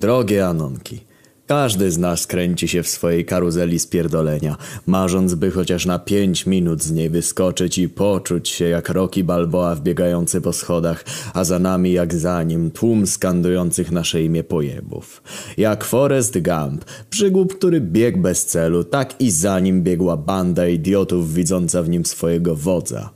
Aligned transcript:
Drogie 0.00 0.46
Anonki, 0.46 1.00
każdy 1.46 1.90
z 1.90 1.98
nas 1.98 2.26
kręci 2.26 2.68
się 2.68 2.82
w 2.82 2.88
swojej 2.88 3.24
karuzeli 3.24 3.78
spierdolenia, 3.78 4.56
marząc 4.86 5.34
by 5.34 5.50
chociaż 5.50 5.86
na 5.86 5.98
pięć 5.98 6.46
minut 6.46 6.82
z 6.82 6.90
niej 6.90 7.10
wyskoczyć 7.10 7.78
i 7.78 7.88
poczuć 7.88 8.48
się 8.48 8.64
jak 8.64 8.88
Rocky 8.88 9.24
Balboa 9.24 9.74
wbiegający 9.74 10.40
po 10.40 10.52
schodach, 10.52 11.04
a 11.34 11.44
za 11.44 11.58
nami 11.58 11.92
jak 11.92 12.14
za 12.14 12.42
nim 12.42 12.70
tłum 12.70 13.06
skandujących 13.06 13.92
nasze 13.92 14.22
imię 14.22 14.44
pojebów. 14.44 15.22
Jak 15.56 15.84
Forrest 15.84 16.38
Gump, 16.38 16.84
przygłup, 17.10 17.58
który 17.58 17.80
biegł 17.80 18.18
bez 18.18 18.46
celu, 18.46 18.84
tak 18.84 19.20
i 19.20 19.30
za 19.30 19.60
nim 19.60 19.82
biegła 19.82 20.16
banda 20.16 20.68
idiotów 20.68 21.34
widząca 21.34 21.82
w 21.82 21.88
nim 21.88 22.04
swojego 22.04 22.56
wodza. 22.56 23.10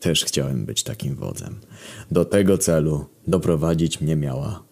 Też 0.00 0.24
chciałem 0.24 0.64
być 0.66 0.82
takim 0.82 1.14
wodzem. 1.14 1.60
Do 2.10 2.24
tego 2.24 2.58
celu 2.58 3.04
doprowadzić 3.26 4.00
mnie 4.00 4.16
miała 4.16 4.62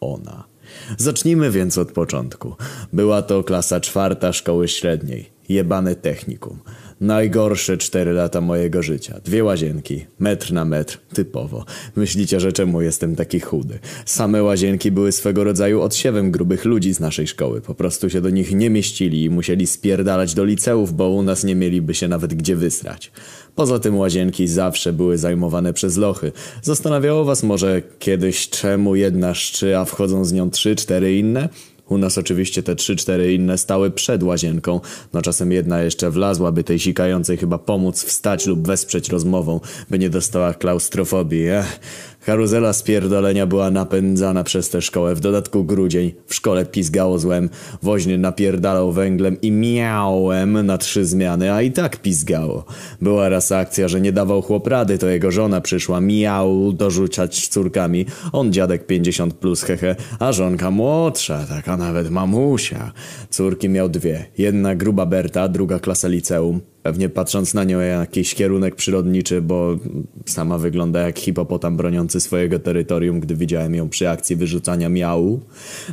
ona. 0.00 0.55
Zacznijmy 0.98 1.50
więc 1.50 1.78
od 1.78 1.92
początku. 1.92 2.54
Była 2.92 3.22
to 3.22 3.44
klasa 3.44 3.80
czwarta 3.80 4.32
szkoły 4.32 4.68
średniej. 4.68 5.30
Jebane 5.48 5.94
technikum. 5.94 6.58
Najgorsze 7.00 7.76
cztery 7.78 8.12
lata 8.12 8.40
mojego 8.40 8.82
życia. 8.82 9.20
Dwie 9.24 9.44
łazienki. 9.44 10.06
Metr 10.18 10.52
na 10.52 10.64
metr. 10.64 10.98
Typowo. 11.14 11.64
Myślicie, 11.96 12.40
że 12.40 12.52
czemu 12.52 12.82
jestem 12.82 13.16
taki 13.16 13.40
chudy? 13.40 13.78
Same 14.06 14.42
łazienki 14.42 14.90
były 14.90 15.12
swego 15.12 15.44
rodzaju 15.44 15.82
odsiewem 15.82 16.30
grubych 16.30 16.64
ludzi 16.64 16.94
z 16.94 17.00
naszej 17.00 17.26
szkoły. 17.26 17.60
Po 17.60 17.74
prostu 17.74 18.10
się 18.10 18.20
do 18.20 18.30
nich 18.30 18.54
nie 18.54 18.70
mieścili 18.70 19.24
i 19.24 19.30
musieli 19.30 19.66
spierdalać 19.66 20.34
do 20.34 20.44
liceów, 20.44 20.92
bo 20.92 21.08
u 21.08 21.22
nas 21.22 21.44
nie 21.44 21.54
mieliby 21.54 21.94
się 21.94 22.08
nawet 22.08 22.34
gdzie 22.34 22.56
wysrać. 22.56 23.12
Poza 23.54 23.78
tym 23.78 23.96
łazienki 23.96 24.48
zawsze 24.48 24.92
były 24.92 25.18
zajmowane 25.18 25.72
przez 25.72 25.96
lochy. 25.96 26.32
Zastanawiało 26.62 27.24
was 27.24 27.42
może 27.42 27.82
kiedyś 27.98 28.48
czemu 28.48 28.96
jedna 28.96 29.34
szczy, 29.34 29.78
a 29.78 29.84
wchodzą 29.84 30.24
z 30.24 30.32
nią 30.32 30.50
trzy, 30.50 30.76
cztery 30.76 31.18
inne? 31.18 31.48
U 31.88 31.98
nas 31.98 32.18
oczywiście 32.18 32.62
te 32.62 32.76
trzy, 32.76 32.96
cztery 32.96 33.34
inne 33.34 33.58
stały 33.58 33.90
przed 33.90 34.22
łazienką. 34.22 34.80
No 35.12 35.22
czasem 35.22 35.52
jedna 35.52 35.82
jeszcze 35.82 36.10
wlazłaby 36.10 36.64
tej 36.64 36.78
sikającej 36.78 37.36
chyba 37.36 37.58
pomóc 37.58 38.04
wstać 38.04 38.46
lub 38.46 38.66
wesprzeć 38.66 39.08
rozmową, 39.08 39.60
by 39.90 39.98
nie 39.98 40.10
dostała 40.10 40.54
klaustrofobii. 40.54 41.46
Ech. 41.48 41.80
Karuzela 42.26 42.72
spierdolenia 42.72 43.46
była 43.46 43.70
napędzana 43.70 44.44
przez 44.44 44.70
tę 44.70 44.82
szkołę. 44.82 45.14
W 45.14 45.20
dodatku 45.20 45.64
grudzień. 45.64 46.12
W 46.26 46.34
szkole 46.34 46.66
pizgało 46.66 47.18
złem. 47.18 47.50
Woźny 47.82 48.18
napierdalał 48.18 48.92
węglem 48.92 49.40
i 49.40 49.52
miałem 49.52 50.66
na 50.66 50.78
trzy 50.78 51.04
zmiany, 51.04 51.52
a 51.52 51.62
i 51.62 51.72
tak 51.72 51.96
pizgało. 51.96 52.64
Była 53.02 53.28
raz 53.28 53.52
akcja, 53.52 53.88
że 53.88 54.00
nie 54.00 54.12
dawał 54.12 54.42
chłop 54.42 54.66
rady, 54.66 54.98
to 54.98 55.08
jego 55.08 55.30
żona 55.30 55.60
przyszła 55.60 56.00
miał 56.00 56.72
dorzucać 56.72 57.48
córkami. 57.48 58.06
On 58.32 58.52
dziadek 58.52 58.86
50 58.86 59.34
plus 59.34 59.62
hehe, 59.62 59.96
a 60.18 60.32
żonka 60.32 60.70
młodsza, 60.70 61.44
taka 61.48 61.76
nawet 61.76 62.10
mamusia. 62.10 62.92
Córki 63.30 63.68
miał 63.68 63.88
dwie. 63.88 64.24
Jedna 64.38 64.74
gruba 64.74 65.06
Berta, 65.06 65.48
druga 65.48 65.78
klasa 65.78 66.08
liceum. 66.08 66.60
Pewnie 66.86 67.08
patrząc 67.08 67.54
na 67.54 67.64
nią 67.64 67.80
jakiś 67.80 68.34
kierunek 68.34 68.74
przyrodniczy, 68.74 69.42
bo 69.42 69.78
sama 70.26 70.58
wygląda 70.58 71.00
jak 71.00 71.18
hipopotam 71.18 71.76
broniący 71.76 72.20
swojego 72.20 72.58
terytorium, 72.58 73.20
gdy 73.20 73.36
widziałem 73.36 73.74
ją 73.74 73.88
przy 73.88 74.08
akcji 74.08 74.36
wyrzucania 74.36 74.88
miału. 74.88 75.40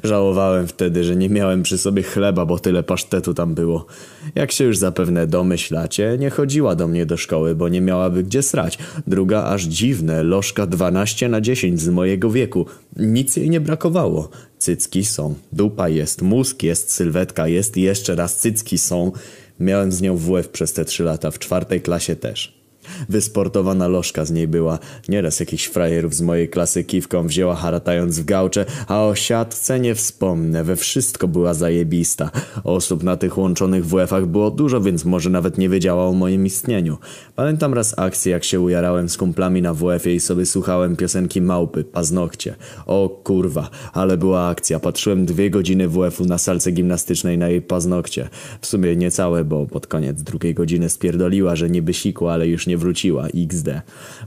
Żałowałem 0.04 0.68
wtedy, 0.68 1.04
że 1.04 1.16
nie 1.16 1.30
miałem 1.30 1.64
przy 1.64 1.78
sobie 1.78 2.04
chleba, 2.04 2.46
bo 2.46 2.60
tyle 2.60 2.84
pasztetu 2.84 3.34
tam 3.34 3.56
było. 3.56 3.86
Jak 4.36 4.52
się 4.52 4.64
już 4.64 4.78
zapewne 4.78 5.28
domyślacie, 5.28 6.18
nie 6.20 6.30
chodziła 6.30 6.76
do 6.76 6.88
mnie 6.88 7.06
do 7.06 7.18
szkoły, 7.18 7.56
bo 7.56 7.70
nie 7.70 7.82
miałaby 7.82 8.24
gdzie 8.24 8.42
srać. 8.42 8.78
Druga 9.08 9.44
aż 9.44 9.64
dziwne, 9.64 10.24
lożka 10.24 10.68
12 10.68 11.30
na 11.30 11.42
10 11.42 11.82
z 11.82 11.90
mojego 11.90 12.32
wieku. 12.32 12.66
Nic 12.96 13.36
jej 13.36 13.50
nie 13.50 13.62
brakowało. 13.62 14.30
Cycki 14.58 15.06
są, 15.06 15.36
dupa 15.54 15.90
jest, 15.90 16.22
mózg 16.22 16.64
jest, 16.64 16.92
sylwetka 16.92 17.48
jest 17.48 17.78
i 17.78 17.82
jeszcze 17.82 18.16
raz 18.16 18.36
cycki 18.36 18.78
są. 18.78 19.12
Miałem 19.60 19.92
z 19.92 20.02
nią 20.02 20.18
WF 20.18 20.50
przez 20.50 20.74
te 20.74 20.86
trzy 20.86 21.04
lata, 21.04 21.32
w 21.32 21.40
czwartej 21.40 21.82
klasie 21.82 22.16
też. 22.16 22.63
Wysportowana 23.10 23.88
lożka 23.88 24.26
z 24.26 24.32
niej 24.32 24.48
była. 24.48 24.80
Nieraz 25.10 25.40
jakichś 25.40 25.66
frajerów 25.66 26.16
z 26.16 26.22
mojej 26.22 26.50
klasy 26.50 26.84
kiwką 26.84 27.28
wzięła 27.28 27.56
haratając 27.56 28.20
w 28.20 28.26
gałcze, 28.26 28.66
a 28.88 29.06
o 29.06 29.16
siatce 29.16 29.80
nie 29.80 29.96
wspomnę, 29.96 30.64
we 30.64 30.76
wszystko 30.76 31.28
była 31.28 31.54
zajebista. 31.54 32.32
Osób 32.64 33.04
na 33.04 33.18
tych 33.18 33.38
łączonych 33.38 33.86
WF-ach 33.86 34.26
było 34.26 34.52
dużo, 34.52 34.82
więc 34.82 35.06
może 35.06 35.30
nawet 35.30 35.58
nie 35.58 35.70
wiedziała 35.70 36.06
o 36.08 36.14
moim 36.14 36.46
istnieniu. 36.46 36.98
Pamiętam 37.36 37.74
raz 37.74 38.00
akcję, 38.00 38.32
jak 38.32 38.44
się 38.44 38.60
ujarałem 38.60 39.10
z 39.10 39.18
kumplami 39.18 39.62
na 39.62 39.74
WF-ie 39.74 40.16
i 40.16 40.20
sobie 40.20 40.46
słuchałem 40.46 40.96
piosenki 40.96 41.42
Małpy, 41.42 41.84
Paznokcie. 41.84 42.56
O 42.86 43.10
kurwa, 43.24 43.70
ale 43.94 44.18
była 44.18 44.48
akcja. 44.48 44.80
Patrzyłem 44.80 45.26
dwie 45.26 45.50
godziny 45.50 45.88
WF-u 45.88 46.26
na 46.26 46.38
salce 46.38 46.72
gimnastycznej 46.72 47.38
na 47.38 47.50
jej 47.50 47.62
paznokcie. 47.62 48.30
W 48.62 48.68
sumie 48.68 48.96
niecałe, 48.96 49.44
bo 49.44 49.66
pod 49.66 49.88
koniec 49.88 50.22
drugiej 50.22 50.54
godziny 50.54 50.90
spierdoliła, 50.90 51.56
że 51.56 51.70
niby 51.70 51.94
sikła, 51.94 52.34
ale 52.34 52.48
już 52.48 52.68
nie 52.68 52.73
wróciła. 52.78 53.28
XD. 53.28 53.68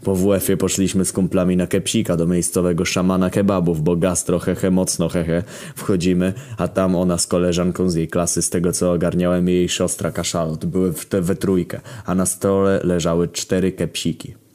Po 0.03 0.17
WF-ie 0.17 0.57
poszliśmy 0.57 1.05
z 1.05 1.13
kumplami 1.13 1.57
na 1.57 1.67
kepsika 1.67 2.17
do 2.17 2.27
miejscowego 2.27 2.85
szamana 2.85 3.31
kebabów, 3.31 3.83
bo 3.83 3.97
gastro 3.97 4.39
hehe 4.39 4.71
mocno 4.71 5.09
hehe. 5.09 5.43
Wchodzimy, 5.77 6.33
a 6.57 6.69
tam 6.69 6.97
ona 6.97 7.19
z 7.19 7.27
koleżanką 7.27 7.91
z 7.91 7.95
jej 7.95 8.09
klasy, 8.09 8.43
z 8.43 8.51
tego 8.51 8.73
co 8.73 8.93
ogarniałem 8.93 9.49
jej 9.49 9.69
siostra 9.69 10.11
kaszalot. 10.11 10.65
Były 10.65 10.93
w 10.93 11.07
te 11.07 11.21
we 11.21 11.35
trójkę, 11.35 11.81
a 12.07 12.15
na 12.15 12.27
stole 12.27 12.81
leżały 12.85 13.29
cztery 13.29 13.73
kepsiki. 13.73 14.46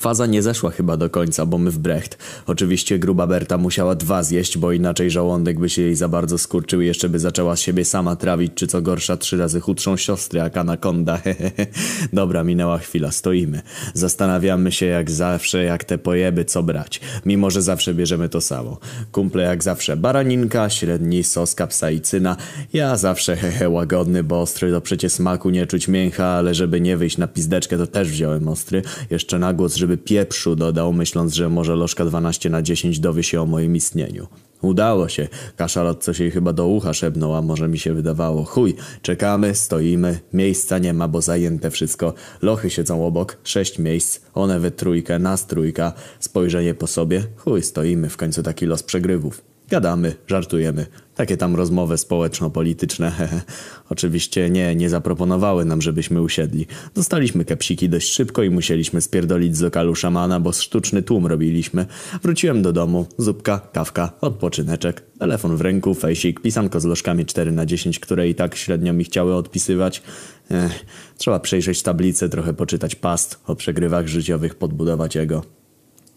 Faza 0.00 0.26
nie 0.26 0.42
zeszła 0.42 0.70
chyba 0.70 0.96
do 0.96 1.10
końca, 1.10 1.46
bo 1.46 1.58
my 1.58 1.70
w 1.70 1.78
Brecht. 1.78 2.18
Oczywiście 2.46 2.98
gruba 2.98 3.26
Berta 3.26 3.58
musiała 3.58 3.94
dwa 3.94 4.22
zjeść, 4.22 4.58
bo 4.58 4.72
inaczej 4.72 5.10
żołądek 5.10 5.60
by 5.60 5.68
się 5.68 5.82
jej 5.82 5.94
za 5.94 6.08
bardzo 6.08 6.38
skurczył 6.38 6.80
jeszcze 6.80 7.08
by 7.08 7.18
zaczęła 7.18 7.56
siebie 7.56 7.84
sama 7.84 8.16
trawić, 8.16 8.52
czy 8.54 8.66
co 8.66 8.82
gorsza 8.82 9.16
trzy 9.16 9.36
razy 9.36 9.60
chudszą 9.60 9.96
siostrę 9.96 10.40
jak 10.40 10.56
anakonda. 10.56 11.20
Dobra, 12.12 12.44
minęła 12.44 12.78
chwila, 12.78 13.10
stoimy. 13.10 13.62
Zastanawiamy 13.94 14.72
się 14.72 14.86
jak 14.86 15.10
zawsze, 15.10 15.64
jak 15.64 15.84
te 15.84 15.98
pojeby 15.98 16.44
co 16.44 16.62
brać. 16.62 17.00
Mimo, 17.26 17.50
że 17.50 17.62
zawsze 17.62 17.94
bierzemy 17.94 18.28
to 18.28 18.40
samo. 18.40 18.78
Kumple 19.12 19.42
jak 19.42 19.62
zawsze 19.62 19.96
baraninka, 19.96 20.70
średni 20.70 21.24
sos, 21.24 21.54
kapsaicyna. 21.54 22.36
Ja 22.72 22.96
zawsze 22.96 23.36
hehe 23.42 23.68
łagodny, 23.68 24.24
bo 24.24 24.40
ostry 24.40 24.70
to 24.70 24.80
przecie 24.80 25.10
smaku 25.10 25.50
nie 25.50 25.66
czuć 25.66 25.88
mięcha, 25.88 26.26
ale 26.26 26.54
żeby 26.54 26.80
nie 26.80 26.96
wyjść 26.96 27.18
na 27.18 27.28
pizdeczkę 27.28 27.78
to 27.78 27.86
też 27.86 28.10
wziąłem 28.10 28.48
ostry. 28.48 28.82
Jeszcze 29.10 29.38
na 29.38 29.52
głos, 29.52 29.76
żeby 29.76 29.89
pieprzu 29.96 30.56
dodał, 30.56 30.92
myśląc, 30.92 31.34
że 31.34 31.48
może 31.48 31.74
lożka 31.74 32.04
12 32.04 32.50
na 32.50 32.62
10 32.62 33.00
dowie 33.00 33.22
się 33.22 33.42
o 33.42 33.46
moim 33.46 33.76
istnieniu. 33.76 34.26
Udało 34.62 35.08
się. 35.08 35.28
Kaszalot 35.56 36.04
coś 36.04 36.20
jej 36.20 36.30
chyba 36.30 36.52
do 36.52 36.66
ucha 36.66 36.94
szepnął, 36.94 37.34
a 37.34 37.42
może 37.42 37.68
mi 37.68 37.78
się 37.78 37.94
wydawało. 37.94 38.44
Chuj, 38.44 38.74
czekamy, 39.02 39.54
stoimy, 39.54 40.20
miejsca 40.32 40.78
nie 40.78 40.94
ma, 40.94 41.08
bo 41.08 41.20
zajęte 41.20 41.70
wszystko. 41.70 42.14
Lochy 42.42 42.70
siedzą 42.70 43.06
obok, 43.06 43.36
sześć 43.44 43.78
miejsc, 43.78 44.20
one 44.34 44.60
we 44.60 44.70
trójkę, 44.70 45.18
nas 45.18 45.46
trójka. 45.46 45.92
Spojrzenie 46.20 46.74
po 46.74 46.86
sobie, 46.86 47.24
chuj, 47.36 47.62
stoimy, 47.62 48.08
w 48.08 48.16
końcu 48.16 48.42
taki 48.42 48.66
los 48.66 48.82
przegrywów. 48.82 49.49
Gadamy, 49.70 50.14
żartujemy. 50.26 50.86
Takie 51.14 51.36
tam 51.36 51.56
rozmowy 51.56 51.98
społeczno-polityczne. 51.98 53.12
Oczywiście 53.90 54.50
nie, 54.50 54.74
nie 54.74 54.90
zaproponowały 54.90 55.64
nam, 55.64 55.82
żebyśmy 55.82 56.22
usiedli. 56.22 56.66
Dostaliśmy 56.94 57.44
kepsiki 57.44 57.88
dość 57.88 58.12
szybko 58.12 58.42
i 58.42 58.50
musieliśmy 58.50 59.00
spierdolić 59.00 59.56
z 59.56 59.60
lokalu 59.60 59.94
szamana, 59.94 60.40
bo 60.40 60.52
sztuczny 60.52 61.02
tłum 61.02 61.26
robiliśmy. 61.26 61.86
Wróciłem 62.22 62.62
do 62.62 62.72
domu, 62.72 63.06
zupka, 63.18 63.60
kawka, 63.72 64.12
odpoczyneczek, 64.20 65.02
telefon 65.18 65.56
w 65.56 65.60
ręku, 65.60 65.94
fejsik, 65.94 66.40
pisanko 66.40 66.80
z 66.80 66.84
lożkami 66.84 67.26
4 67.26 67.52
na 67.52 67.66
10 67.66 68.00
które 68.00 68.28
i 68.28 68.34
tak 68.34 68.56
średnio 68.56 68.92
mi 68.92 69.04
chciały 69.04 69.34
odpisywać. 69.34 70.02
Ech, 70.50 70.84
trzeba 71.18 71.40
przejrzeć 71.40 71.82
tablicę, 71.82 72.28
trochę 72.28 72.54
poczytać 72.54 72.94
past 72.94 73.40
o 73.46 73.56
przegrywach 73.56 74.06
życiowych, 74.06 74.54
podbudować 74.54 75.14
jego. 75.14 75.59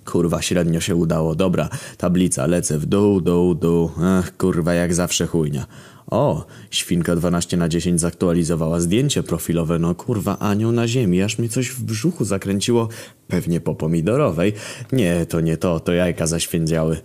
Kurwa, 0.06 0.42
średnio 0.42 0.80
się 0.80 0.96
udało. 0.96 1.36
Dobra, 1.36 1.70
tablica, 1.98 2.48
lecę 2.48 2.80
w 2.80 2.86
dół, 2.86 3.22
dół, 3.22 3.56
dół. 3.56 3.92
Ach, 4.02 4.38
kurwa, 4.38 4.74
jak 4.74 4.94
zawsze 4.94 5.28
chujnia. 5.28 5.66
O, 6.12 6.46
świnka 6.72 7.16
12 7.16 7.58
na 7.58 7.70
10 7.70 8.02
zaktualizowała 8.02 8.80
zdjęcie 8.80 9.24
profilowe. 9.24 9.80
No 9.80 9.96
kurwa, 9.96 10.40
anioł 10.40 10.72
na 10.72 10.88
ziemi, 10.88 11.22
aż 11.22 11.38
mnie 11.38 11.50
coś 11.50 11.70
w 11.70 11.84
brzuchu 11.84 12.26
zakręciło. 12.26 12.88
Pewnie 13.28 13.62
po 13.62 13.76
pomidorowej. 13.76 14.54
Nie, 14.92 15.26
to 15.26 15.42
nie 15.42 15.58
to, 15.58 15.80
to 15.80 15.94
jajka 15.94 16.28
zaświędziały. 16.28 16.98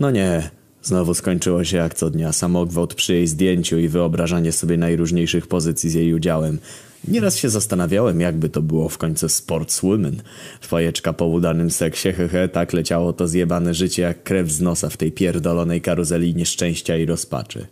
No 0.00 0.10
nie, 0.10 0.50
Znowu 0.86 1.14
skończyło 1.14 1.64
się 1.64 1.76
jak 1.76 1.94
co 1.94 2.10
dnia 2.10 2.32
samogwałt 2.32 2.94
przy 2.94 3.14
jej 3.14 3.26
zdjęciu 3.26 3.78
i 3.78 3.88
wyobrażanie 3.88 4.52
sobie 4.52 4.76
najróżniejszych 4.76 5.46
pozycji 5.46 5.90
z 5.90 5.94
jej 5.94 6.14
udziałem. 6.14 6.58
Nieraz 7.08 7.36
się 7.36 7.48
zastanawiałem, 7.48 8.20
jakby 8.20 8.48
to 8.48 8.62
było 8.62 8.88
w 8.88 8.98
końcu 8.98 9.28
sportswomen. 9.28 10.22
Twojeczka 10.60 11.12
po 11.12 11.26
udanym 11.26 11.70
seksie, 11.70 12.12
hehe, 12.12 12.48
tak 12.48 12.72
leciało 12.72 13.12
to 13.12 13.28
zjebane 13.28 13.74
życie 13.74 14.02
jak 14.02 14.22
krew 14.22 14.50
z 14.50 14.60
nosa 14.60 14.88
w 14.88 14.96
tej 14.96 15.12
pierdolonej 15.12 15.80
karuzeli 15.80 16.34
nieszczęścia 16.34 16.96
i 16.96 17.06
rozpaczy. 17.06 17.66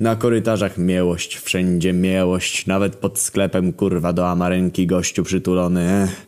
Na 0.00 0.16
korytarzach 0.16 0.78
miłość, 0.78 1.36
wszędzie 1.38 1.92
miłość, 1.92 2.66
nawet 2.66 2.96
pod 2.96 3.18
sklepem 3.18 3.72
kurwa 3.72 4.12
do 4.12 4.28
amarenki 4.28 4.86
gościu 4.86 5.22
przytulony, 5.22 6.02
Ech. 6.02 6.26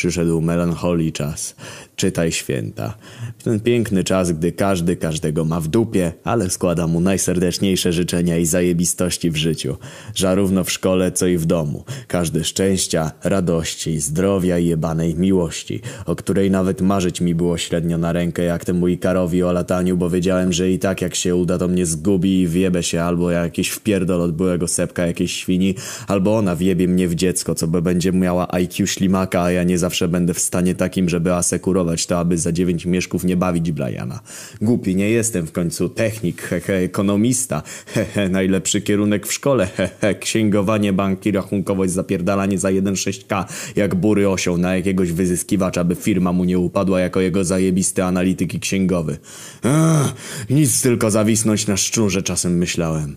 Przyszedł 0.00 0.40
melancholii 0.40 1.12
czas. 1.12 1.54
Czytaj 1.96 2.32
święta. 2.32 2.94
W 3.38 3.42
ten 3.42 3.60
piękny 3.60 4.04
czas, 4.04 4.32
gdy 4.32 4.52
każdy 4.52 4.96
każdego 4.96 5.44
ma 5.44 5.60
w 5.60 5.68
dupie, 5.68 6.12
ale 6.24 6.50
składa 6.50 6.86
mu 6.86 7.00
najserdeczniejsze 7.00 7.92
życzenia 7.92 8.38
i 8.38 8.46
zajebistości 8.46 9.30
w 9.30 9.36
życiu. 9.36 9.76
Żarówno 10.14 10.64
w 10.64 10.70
szkole, 10.70 11.12
co 11.12 11.26
i 11.26 11.38
w 11.38 11.46
domu. 11.46 11.84
Każdy 12.08 12.44
szczęścia, 12.44 13.12
radości, 13.24 14.00
zdrowia 14.00 14.58
i 14.58 14.66
jebanej 14.66 15.14
miłości, 15.14 15.80
o 16.06 16.16
której 16.16 16.50
nawet 16.50 16.80
marzyć 16.80 17.20
mi 17.20 17.34
było 17.34 17.58
średnio 17.58 17.98
na 17.98 18.12
rękę, 18.12 18.42
jak 18.42 18.64
temu 18.64 18.88
Ikarowi 18.88 19.42
o 19.42 19.52
lataniu, 19.52 19.96
bo 19.96 20.10
wiedziałem, 20.10 20.52
że 20.52 20.70
i 20.70 20.78
tak 20.78 21.02
jak 21.02 21.14
się 21.14 21.36
uda, 21.36 21.58
to 21.58 21.68
mnie 21.68 21.86
zgubi 21.86 22.40
i 22.40 22.48
wiebie 22.48 22.82
się 22.82 23.02
albo 23.02 23.30
jakiś 23.30 23.68
wpierdol 23.68 24.20
od 24.20 24.32
byłego 24.32 24.68
sepka 24.68 25.06
jakiejś 25.06 25.32
świni, 25.32 25.74
albo 26.06 26.36
ona 26.36 26.56
wiebie 26.56 26.88
mnie 26.88 27.08
w 27.08 27.14
dziecko, 27.14 27.54
co 27.54 27.66
by 27.66 27.82
będzie 27.82 28.12
miała 28.12 28.52
IQ 28.52 28.86
ślimaka, 28.86 29.42
a 29.42 29.50
ja 29.50 29.64
nie 29.64 29.78
zawsze 29.90 30.08
będę 30.08 30.34
w 30.34 30.38
stanie 30.38 30.74
takim, 30.74 31.08
żeby 31.08 31.34
asekurować 31.34 32.06
to, 32.06 32.18
aby 32.18 32.38
za 32.38 32.52
dziewięć 32.52 32.86
mieszków 32.86 33.24
nie 33.24 33.36
bawić 33.36 33.72
Briana. 33.72 34.20
Głupi 34.60 34.96
nie 34.96 35.10
jestem 35.10 35.46
w 35.46 35.52
końcu, 35.52 35.88
technik, 35.88 36.42
hehe, 36.42 36.74
ekonomista, 36.74 37.62
hehe, 37.86 38.28
najlepszy 38.28 38.80
kierunek 38.80 39.26
w 39.26 39.32
szkole, 39.32 39.66
hehe, 39.66 40.14
księgowanie, 40.14 40.92
banki, 40.92 41.32
rachunkowość, 41.32 41.92
zapierdalanie 41.92 42.58
za 42.58 42.68
1,6k, 42.68 43.44
jak 43.76 43.94
bury 43.94 44.28
osioł 44.28 44.58
na 44.58 44.76
jakiegoś 44.76 45.12
wyzyskiwacza, 45.12 45.84
by 45.84 45.94
firma 45.94 46.32
mu 46.32 46.44
nie 46.44 46.58
upadła 46.58 47.00
jako 47.00 47.20
jego 47.20 47.44
zajebisty 47.44 48.04
analityk 48.04 48.54
i 48.54 48.60
księgowy. 48.60 49.18
Ech, 49.64 50.14
nic 50.50 50.82
tylko 50.82 51.10
zawisnąć 51.10 51.66
na 51.66 51.76
szczurze 51.76 52.22
czasem 52.22 52.58
myślałem. 52.58 53.16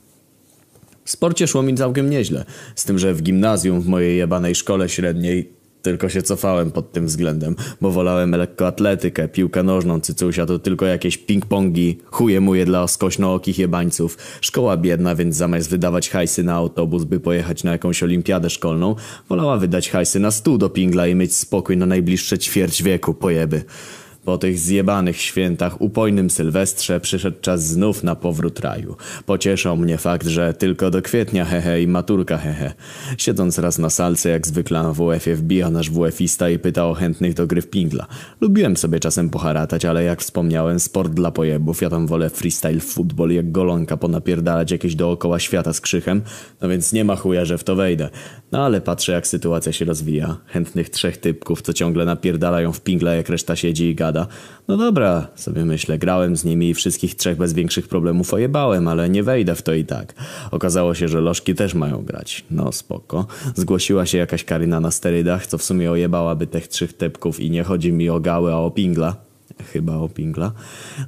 W 1.06 1.12
sporcie 1.12 1.48
szło 1.48 1.64
mi 1.64 1.76
całkiem 1.76 2.10
nieźle, 2.10 2.46
z 2.76 2.86
tym, 2.86 3.00
że 3.00 3.14
w 3.14 3.22
gimnazjum 3.22 3.82
w 3.82 3.88
mojej 3.88 4.18
jebanej 4.18 4.56
szkole 4.56 4.90
średniej 4.90 5.63
tylko 5.84 6.10
się 6.10 6.22
cofałem 6.22 6.72
pod 6.72 6.92
tym 6.92 7.06
względem, 7.06 7.56
bo 7.82 7.92
wolałem 7.92 8.32
lekkoatletykę, 8.32 9.28
piłkę 9.28 9.64
nożną, 9.64 10.00
cycusia 10.00 10.46
to 10.46 10.60
tylko 10.60 10.86
jakieś 10.86 11.18
ping-pongi, 11.18 11.96
chuje 12.06 12.42
muje 12.42 12.66
dla 12.66 12.88
skośnookich 12.88 13.60
jebańców. 13.60 14.18
Szkoła 14.42 14.78
biedna, 14.78 15.16
więc 15.16 15.36
zamiast 15.36 15.70
wydawać 15.70 16.10
hajsy 16.10 16.44
na 16.44 16.54
autobus, 16.54 17.04
by 17.04 17.20
pojechać 17.20 17.64
na 17.64 17.72
jakąś 17.72 18.04
olimpiadę 18.04 18.50
szkolną, 18.50 18.96
wolała 19.30 19.58
wydać 19.58 19.90
hajsy 19.90 20.20
na 20.20 20.32
stół 20.32 20.58
do 20.58 20.70
pingla 20.70 21.08
i 21.08 21.16
mieć 21.16 21.36
spokój 21.36 21.78
na 21.78 21.86
najbliższe 21.86 22.38
ćwierć 22.38 22.84
wieku, 22.84 23.14
pojeby. 23.14 23.64
Po 24.26 24.38
tych 24.38 24.60
zjebanych 24.60 25.22
świętach, 25.22 25.82
upojnym 25.82 26.30
Sylwestrze 26.30 27.00
przyszedł 27.00 27.38
czas 27.42 27.66
znów 27.66 28.04
na 28.04 28.16
powrót 28.16 28.60
raju. 28.60 28.96
Pocieszał 29.26 29.78
mnie 29.78 29.98
fakt, 29.98 30.28
że 30.28 30.54
tylko 30.54 30.92
do 30.92 31.02
kwietnia 31.02 31.46
hehe 31.46 31.82
i 31.82 31.88
maturka 31.88 32.38
hehe. 32.38 32.74
Siedząc 33.18 33.60
raz 33.60 33.78
na 33.78 33.90
salce 33.90 34.30
jak 34.30 34.48
zwykle 34.48 34.84
na 34.84 34.94
WF-ie 34.94 35.36
wbija 35.36 35.70
nasz 35.70 35.90
WF-ista 35.90 36.50
i 36.50 36.60
pyta 36.60 36.88
o 36.88 36.94
chętnych 36.94 37.34
do 37.34 37.48
gry 37.48 37.62
w 37.62 37.70
pingla. 37.70 38.08
Lubiłem 38.42 38.78
sobie 38.78 39.00
czasem 39.00 39.30
poharatać, 39.30 39.86
ale 39.86 40.04
jak 40.04 40.22
wspomniałem, 40.22 40.80
sport 40.80 41.14
dla 41.14 41.32
pojebów, 41.32 41.82
ja 41.82 41.90
tam 41.90 42.08
wolę 42.08 42.30
freestyle 42.30 42.80
football 42.80 43.32
jak 43.32 43.52
golonka 43.52 43.98
ponapierdalać 43.98 44.72
jakieś 44.72 44.96
dookoła 44.96 45.40
świata 45.40 45.74
z 45.74 45.82
krzychem, 45.82 46.22
no 46.62 46.70
więc 46.70 46.94
nie 46.94 47.06
ma 47.06 47.16
chuja, 47.16 47.46
że 47.46 47.58
w 47.58 47.64
to 47.64 47.76
wejdę. 47.76 48.10
No 48.52 48.66
ale 48.66 48.82
patrzę 48.82 49.12
jak 49.12 49.28
sytuacja 49.28 49.72
się 49.72 49.86
rozwija. 49.86 50.38
Chętnych 50.46 50.90
trzech 50.90 51.18
typków, 51.18 51.62
co 51.62 51.74
ciągle 51.74 52.06
napierdalają 52.06 52.72
w 52.72 52.82
pingla 52.82 53.14
jak 53.14 53.30
reszta 53.30 53.56
siedzi 53.56 53.86
i 53.86 53.96
gada. 53.96 54.13
No 54.68 54.78
dobra, 54.78 55.28
sobie 55.36 55.66
myślę, 55.66 55.98
grałem 55.98 56.38
z 56.38 56.46
nimi 56.46 56.70
i 56.70 56.74
wszystkich 56.74 57.16
trzech 57.16 57.38
bez 57.38 57.54
większych 57.54 57.88
problemów 57.88 58.34
ojebałem, 58.34 58.88
ale 58.88 59.10
nie 59.10 59.24
wejdę 59.24 59.56
w 59.56 59.62
to 59.62 59.74
i 59.74 59.86
tak. 59.86 60.14
Okazało 60.52 60.94
się, 60.94 61.08
że 61.08 61.22
lożki 61.22 61.56
też 61.56 61.74
mają 61.74 62.02
grać. 62.02 62.46
No 62.52 62.72
spoko. 62.72 63.28
Zgłosiła 63.56 64.06
się 64.06 64.18
jakaś 64.18 64.44
Karyna 64.44 64.80
na 64.80 64.92
sterydach, 64.92 65.48
co 65.48 65.58
w 65.58 65.64
sumie 65.64 65.92
ojebałaby 65.92 66.48
tych 66.48 66.68
trzech 66.68 66.94
typków 66.94 67.40
i 67.40 67.52
nie 67.52 67.64
chodzi 67.64 67.92
mi 67.92 68.10
o 68.10 68.20
gały, 68.20 68.54
a 68.54 68.58
o 68.58 68.72
pingla. 68.72 69.33
Chyba 69.74 69.96
o 69.96 70.10
pingla. 70.10 70.52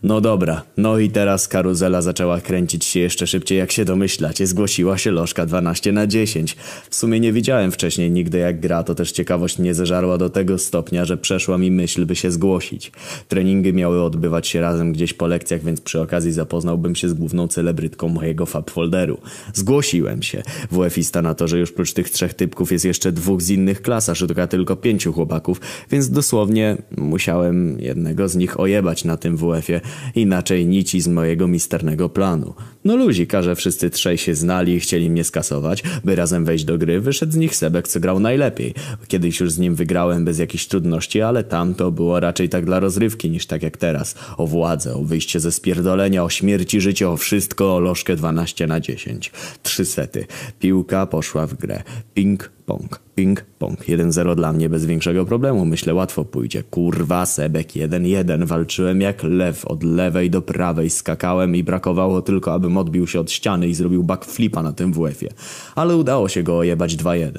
No 0.03 0.21
dobra, 0.21 0.63
no 0.77 0.99
i 0.99 1.09
teraz 1.09 1.47
karuzela 1.47 2.01
zaczęła 2.01 2.41
kręcić 2.41 2.85
się 2.85 2.99
jeszcze 2.99 3.27
szybciej, 3.27 3.57
jak 3.57 3.71
się 3.71 3.85
domyślacie. 3.85 4.47
Zgłosiła 4.47 4.97
się 4.97 5.11
lożka 5.11 5.45
12 5.45 5.91
na 5.91 6.07
10. 6.07 6.57
W 6.89 6.95
sumie 6.95 7.19
nie 7.19 7.33
widziałem 7.33 7.71
wcześniej 7.71 8.11
nigdy 8.11 8.37
jak 8.37 8.59
gra, 8.59 8.83
to 8.83 8.95
też 8.95 9.11
ciekawość 9.11 9.59
mnie 9.59 9.73
zeżarła 9.73 10.17
do 10.17 10.29
tego 10.29 10.57
stopnia, 10.57 11.05
że 11.05 11.17
przeszła 11.17 11.57
mi 11.57 11.71
myśl, 11.71 12.05
by 12.05 12.15
się 12.15 12.31
zgłosić. 12.31 12.91
Treningi 13.27 13.73
miały 13.73 14.03
odbywać 14.03 14.47
się 14.47 14.61
razem 14.61 14.93
gdzieś 14.93 15.13
po 15.13 15.27
lekcjach, 15.27 15.63
więc 15.63 15.81
przy 15.81 16.01
okazji 16.01 16.31
zapoznałbym 16.31 16.95
się 16.95 17.09
z 17.09 17.13
główną 17.13 17.47
celebrytką 17.47 18.07
mojego 18.09 18.45
fab 18.45 18.71
folderu. 18.71 19.17
Zgłosiłem 19.53 20.23
się. 20.23 20.43
WF-ista 20.71 21.21
na 21.21 21.33
to, 21.33 21.47
że 21.47 21.59
już 21.59 21.71
prócz 21.71 21.93
tych 21.93 22.09
trzech 22.09 22.33
typków 22.33 22.71
jest 22.71 22.85
jeszcze 22.85 23.11
dwóch 23.11 23.41
z 23.41 23.49
innych 23.49 23.81
klas, 23.81 24.09
a 24.09 24.15
szuka 24.15 24.47
tylko 24.47 24.75
pięciu 24.75 25.13
chłopaków, 25.13 25.61
więc 25.91 26.09
dosłownie 26.09 26.77
musiałem 26.97 27.79
jednego 27.79 28.27
z 28.27 28.34
nich 28.35 28.59
ojebać 28.59 29.03
na 29.03 29.17
tym 29.17 29.37
WF-ie, 29.37 29.81
inaczej 30.15 30.65
nici 30.65 31.01
z 31.01 31.07
mojego 31.07 31.47
misternego 31.47 32.09
planu. 32.09 32.53
No 32.85 32.95
luzik, 32.95 33.33
że 33.41 33.55
wszyscy 33.55 33.89
trzej 33.89 34.17
się 34.17 34.35
znali 34.35 34.73
i 34.73 34.79
chcieli 34.79 35.09
mnie 35.09 35.23
skasować, 35.23 35.83
by 36.03 36.15
razem 36.15 36.45
wejść 36.45 36.65
do 36.65 36.77
gry, 36.77 37.01
wyszedł 37.01 37.31
z 37.31 37.35
nich 37.35 37.55
Sebek, 37.55 37.87
co 37.87 37.99
grał 37.99 38.19
najlepiej. 38.19 38.73
Kiedyś 39.07 39.39
już 39.39 39.51
z 39.51 39.59
nim 39.59 39.75
wygrałem 39.75 40.25
bez 40.25 40.39
jakichś 40.39 40.65
trudności, 40.65 41.21
ale 41.21 41.43
tam 41.43 41.73
to 41.73 41.91
było 41.91 42.19
raczej 42.19 42.49
tak 42.49 42.65
dla 42.65 42.79
rozrywki 42.79 43.29
niż 43.29 43.45
tak 43.45 43.63
jak 43.63 43.77
teraz. 43.77 44.15
O 44.37 44.47
władzę, 44.47 44.93
o 44.93 45.03
wyjście 45.03 45.39
ze 45.39 45.51
spierdolenia, 45.51 46.23
o 46.23 46.29
śmierci, 46.29 46.81
życie, 46.81 47.09
o 47.09 47.17
wszystko, 47.17 47.75
o 47.75 47.79
lożkę 47.79 48.15
12 48.15 48.67
na 48.67 48.79
10. 48.79 49.31
Trzy 49.63 49.85
sety. 49.85 50.25
Piłka 50.59 51.05
poszła 51.05 51.47
w 51.47 51.53
grę. 51.53 51.83
Ping, 52.13 52.54
pong, 52.65 52.99
ping, 53.15 53.45
pong. 53.59 53.79
1-0 53.79 54.35
dla 54.35 54.53
mnie 54.53 54.69
bez 54.69 54.85
większego 54.85 55.25
problemu. 55.25 55.65
Myślę, 55.65 55.93
łatwo 55.93 56.25
pójdzie. 56.25 56.63
Kurwa, 56.63 57.25
Sebek 57.25 57.67
1-1. 57.67 58.45
Walczyłem 58.45 59.01
jak 59.01 59.23
lew. 59.23 59.65
Od 59.65 59.83
lewej 59.83 60.29
do 60.29 60.41
prawej 60.41 60.89
skakałem 60.89 61.55
i 61.55 61.63
brakowało 61.63 62.21
tylko, 62.21 62.53
abym 62.53 62.77
odbił 62.77 63.07
się 63.07 63.19
od 63.19 63.31
ściany 63.31 63.67
i 63.67 63.73
zrobił 63.73 64.03
backflipa 64.03 64.63
na 64.63 64.73
tym 64.73 64.93
WF-ie. 64.93 65.31
Ale 65.75 65.97
udało 65.97 66.29
się 66.29 66.43
go 66.43 66.57
ojebać 66.57 66.95
2-1. 66.95 67.31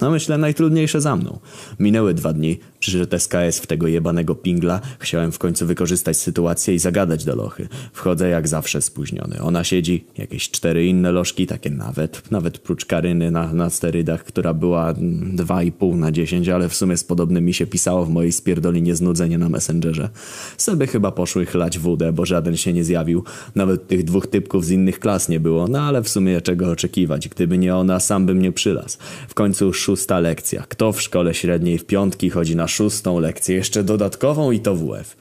No 0.00 0.10
myślę, 0.10 0.38
najtrudniejsze 0.38 1.00
za 1.00 1.16
mną. 1.16 1.38
Minęły 1.78 2.14
dwa 2.14 2.32
dni, 2.32 2.58
przyszedł 2.82 3.16
SKS 3.16 3.60
w 3.60 3.66
tego 3.66 3.88
jebanego 3.88 4.34
pingla. 4.34 4.80
Chciałem 4.98 5.32
w 5.32 5.38
końcu 5.38 5.66
wykorzystać 5.66 6.16
sytuację 6.16 6.74
i 6.74 6.78
zagadać 6.78 7.24
do 7.24 7.36
lochy. 7.36 7.68
Wchodzę 7.92 8.28
jak 8.28 8.48
zawsze 8.48 8.82
spóźniony. 8.82 9.42
Ona 9.42 9.64
siedzi, 9.64 10.04
jakieś 10.18 10.50
cztery 10.50 10.86
inne 10.86 11.12
lożki, 11.12 11.46
takie 11.46 11.70
nawet, 11.70 12.30
nawet 12.30 12.58
prócz 12.58 12.84
Karyny 12.84 13.30
na, 13.30 13.52
na 13.52 13.70
sterydach, 13.70 14.24
która 14.24 14.54
była 14.54 14.92
2,5 14.92 15.96
na 15.96 16.12
10, 16.12 16.48
ale 16.48 16.68
w 16.68 16.74
sumie 16.74 16.96
z 16.96 17.04
podobnymi 17.04 17.54
się 17.54 17.66
pisało 17.66 18.04
w 18.04 18.10
mojej 18.10 18.32
spierdolinie 18.32 18.94
znudzenie 18.96 19.38
na 19.38 19.48
Messengerze. 19.48 20.08
Sobie 20.56 20.86
chyba 20.86 21.12
poszły 21.12 21.46
chlać 21.46 21.78
wódę, 21.78 22.12
bo 22.12 22.26
żaden 22.26 22.56
się 22.56 22.72
nie 22.72 22.84
zjawił. 22.84 23.24
Nawet 23.54 23.88
tych 23.88 24.04
dwóch 24.04 24.26
typków 24.26 24.64
z 24.64 24.70
innych 24.70 25.00
klas 25.00 25.28
nie 25.28 25.40
było, 25.40 25.68
no 25.68 25.80
ale 25.80 26.02
w 26.02 26.08
sumie 26.08 26.40
czego 26.40 26.70
oczekiwać. 26.70 27.28
Gdyby 27.28 27.58
nie 27.58 27.76
ona, 27.76 28.00
sam 28.00 28.26
bym 28.26 28.42
nie 28.42 28.52
przylazł. 28.52 28.98
W 29.28 29.34
końcu 29.34 29.72
szósta 29.72 30.20
lekcja. 30.20 30.64
Kto 30.68 30.92
w 30.92 31.02
szkole 31.02 31.34
średniej 31.34 31.78
w 31.78 31.84
piątki 31.84 32.30
chodzi 32.30 32.56
na 32.56 32.71
szóstą 32.72 33.18
lekcję, 33.18 33.56
jeszcze 33.56 33.84
dodatkową 33.84 34.50
i 34.50 34.60
to 34.60 34.74
WF? 34.76 35.16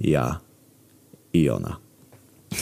Ja 0.00 0.40
i 1.32 1.50
ona. 1.50 1.84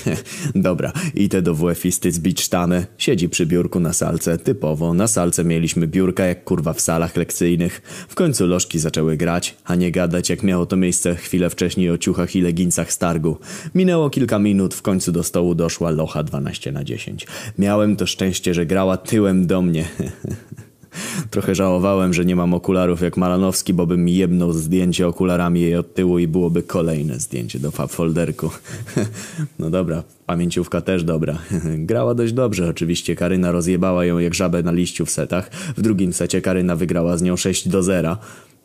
Dobra, 0.55 0.93
idę 1.15 1.43
do 1.43 1.55
WF-isty 1.55 2.13
zbić 2.13 2.43
sztamę. 2.43 2.87
Siedzi 2.99 3.29
przy 3.29 3.47
biurku 3.47 3.81
na 3.81 3.93
salce. 3.93 4.39
Typowo, 4.39 4.95
na 4.95 5.07
salce 5.07 5.45
mieliśmy 5.45 5.87
biurka 5.87 6.25
jak 6.25 6.45
kurwa 6.45 6.73
w 6.73 6.81
salach 6.81 7.17
lekcyjnych. 7.17 7.83
W 8.09 8.15
końcu 8.15 8.47
lożki 8.47 8.79
zaczęły 8.79 9.17
grać, 9.17 9.57
a 9.65 9.75
nie 9.75 9.91
gadać 9.91 10.31
jak 10.31 10.43
miało 10.43 10.67
to 10.67 10.77
miejsce 10.77 11.15
chwilę 11.17 11.51
wcześniej 11.51 11.91
o 11.91 11.99
ciuchach 11.99 12.37
i 12.37 12.41
legincach 12.41 12.93
z 12.93 12.99
targu. 12.99 13.37
Minęło 13.75 14.11
kilka 14.11 14.39
minut, 14.39 14.75
w 14.75 14.83
końcu 14.83 15.13
do 15.13 15.23
stołu 15.23 15.55
doszła 15.55 15.91
locha 15.91 16.23
12 16.23 16.73
na 16.73 16.85
10. 16.85 17.27
Miałem 17.59 17.97
to 17.97 18.07
szczęście, 18.07 18.55
że 18.55 18.67
grała 18.67 18.97
tyłem 18.97 19.47
do 19.47 19.63
mnie. 19.63 19.89
Trochę 21.31 21.55
żałowałem, 21.55 22.15
że 22.15 22.25
nie 22.25 22.37
mam 22.37 22.55
okularów 22.55 23.01
jak 23.01 23.17
Malanowski, 23.17 23.75
bo 23.75 23.87
bym 23.87 24.09
jebnął 24.09 24.53
zdjęcie 24.53 25.09
okularami 25.09 25.61
jej 25.61 25.77
od 25.77 25.95
tyłu 25.95 26.19
i 26.19 26.29
byłoby 26.29 26.63
kolejne 26.63 27.21
zdjęcie 27.21 27.59
do 27.59 27.71
folderku. 27.71 28.51
no 29.59 29.71
dobra, 29.71 30.03
pamięciówka 30.27 30.81
też 30.81 31.05
dobra. 31.05 31.39
Grała 31.91 32.15
dość 32.15 32.33
dobrze, 32.33 32.69
oczywiście 32.69 33.17
Karyna 33.17 33.53
rozjebała 33.53 34.05
ją 34.05 34.19
jak 34.19 34.35
żabę 34.35 34.63
na 34.63 34.73
liściu 34.73 35.07
w 35.07 35.11
setach. 35.11 35.51
W 35.77 35.83
drugim 35.83 36.13
secie 36.13 36.41
Karyna 36.41 36.77
wygrała 36.77 37.17
z 37.17 37.23
nią 37.23 37.37
6 37.37 37.69
do 37.69 37.83
0. 37.83 38.17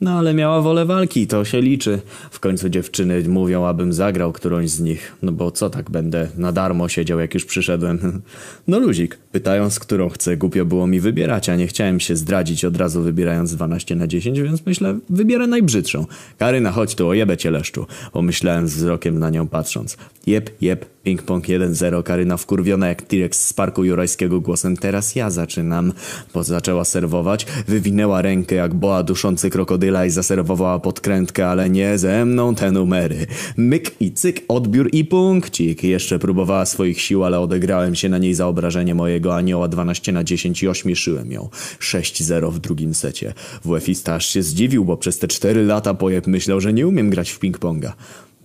No 0.01 0.11
ale 0.11 0.33
miała 0.33 0.61
wolę 0.61 0.85
walki, 0.85 1.27
to 1.27 1.45
się 1.45 1.61
liczy. 1.61 2.01
W 2.31 2.39
końcu 2.39 2.69
dziewczyny 2.69 3.23
mówią, 3.29 3.65
abym 3.65 3.93
zagrał 3.93 4.33
którąś 4.33 4.69
z 4.69 4.79
nich. 4.79 5.15
No 5.21 5.31
bo 5.31 5.51
co 5.51 5.69
tak 5.69 5.89
będę 5.89 6.27
na 6.37 6.51
darmo 6.51 6.89
siedział, 6.89 7.19
jak 7.19 7.33
już 7.33 7.45
przyszedłem. 7.45 7.99
No 8.67 8.79
luzik. 8.79 9.17
Pytają, 9.31 9.69
z 9.69 9.79
którą 9.79 10.09
chcę. 10.09 10.37
Głupio 10.37 10.65
było 10.65 10.87
mi 10.87 10.99
wybierać, 10.99 11.49
a 11.49 11.55
nie 11.55 11.67
chciałem 11.67 11.99
się 11.99 12.15
zdradzić 12.15 12.65
od 12.65 12.77
razu 12.77 13.01
wybierając 13.01 13.55
12 13.55 13.95
na 13.95 14.07
10, 14.07 14.39
więc 14.39 14.65
myślę, 14.65 14.99
wybierę 15.09 15.47
najbrzydszą. 15.47 16.05
Karyna, 16.37 16.71
chodź 16.71 16.95
tu, 16.95 17.07
ojebę 17.07 17.37
cię 17.37 17.51
leszczu. 17.51 17.85
Pomyślałem 18.11 18.65
wzrokiem 18.65 19.19
na 19.19 19.29
nią 19.29 19.47
patrząc. 19.47 19.97
Jep, 20.27 20.49
jep, 20.61 20.85
ping-pong 21.05 21.41
1-0, 21.41 22.03
Karyna 22.03 22.37
wkurwiona 22.37 22.87
jak 22.87 23.01
T-Rex 23.01 23.47
z 23.47 23.53
parku 23.53 23.83
jurajskiego 23.83 24.41
głosem. 24.41 24.77
Teraz 24.77 25.15
ja 25.15 25.29
zaczynam. 25.29 25.93
Bo 26.33 26.43
zaczęła 26.43 26.85
serwować, 26.85 27.45
wywinęła 27.67 28.21
rękę 28.21 28.55
jak 28.55 28.73
boa 28.73 29.03
duszący 29.03 29.49
krokodyl 29.49 29.86
krokodyla 29.87 30.05
i 30.05 30.09
zaserwowała 30.09 30.79
podkrętkę, 30.79 31.47
ale 31.47 31.69
nie 31.69 31.97
ze 31.97 32.25
mną 32.25 32.55
te 32.55 32.71
numery. 32.71 33.27
Myk 33.57 33.91
i 33.99 34.11
cyk, 34.11 34.41
odbiór 34.47 34.89
i 34.91 35.05
punkcik. 35.05 35.83
Jeszcze 35.83 36.19
próbowała 36.19 36.65
swoich 36.65 37.01
sił, 37.01 37.23
ale 37.23 37.39
odegrałem 37.39 37.95
się 37.95 38.09
na 38.09 38.17
niej 38.17 38.33
za 38.33 38.47
obrażenie 38.47 38.95
mojego 38.95 39.35
anioła 39.35 39.67
12 39.67 40.11
na 40.11 40.23
10 40.23 40.63
i 40.63 40.67
ośmieszyłem 40.67 41.31
ją. 41.31 41.49
6-0 41.79 42.51
w 42.51 42.59
drugim 42.59 42.93
secie. 42.93 43.33
WF-ista 43.65 44.15
aż 44.15 44.25
się 44.25 44.43
zdziwił, 44.43 44.85
bo 44.85 44.97
przez 44.97 45.19
te 45.19 45.27
4 45.27 45.63
lata 45.63 45.93
pojeb 45.93 46.27
myślał, 46.27 46.61
że 46.61 46.73
nie 46.73 46.87
umiem 46.87 47.09
grać 47.09 47.31
w 47.31 47.39
ping-ponga. 47.39 47.91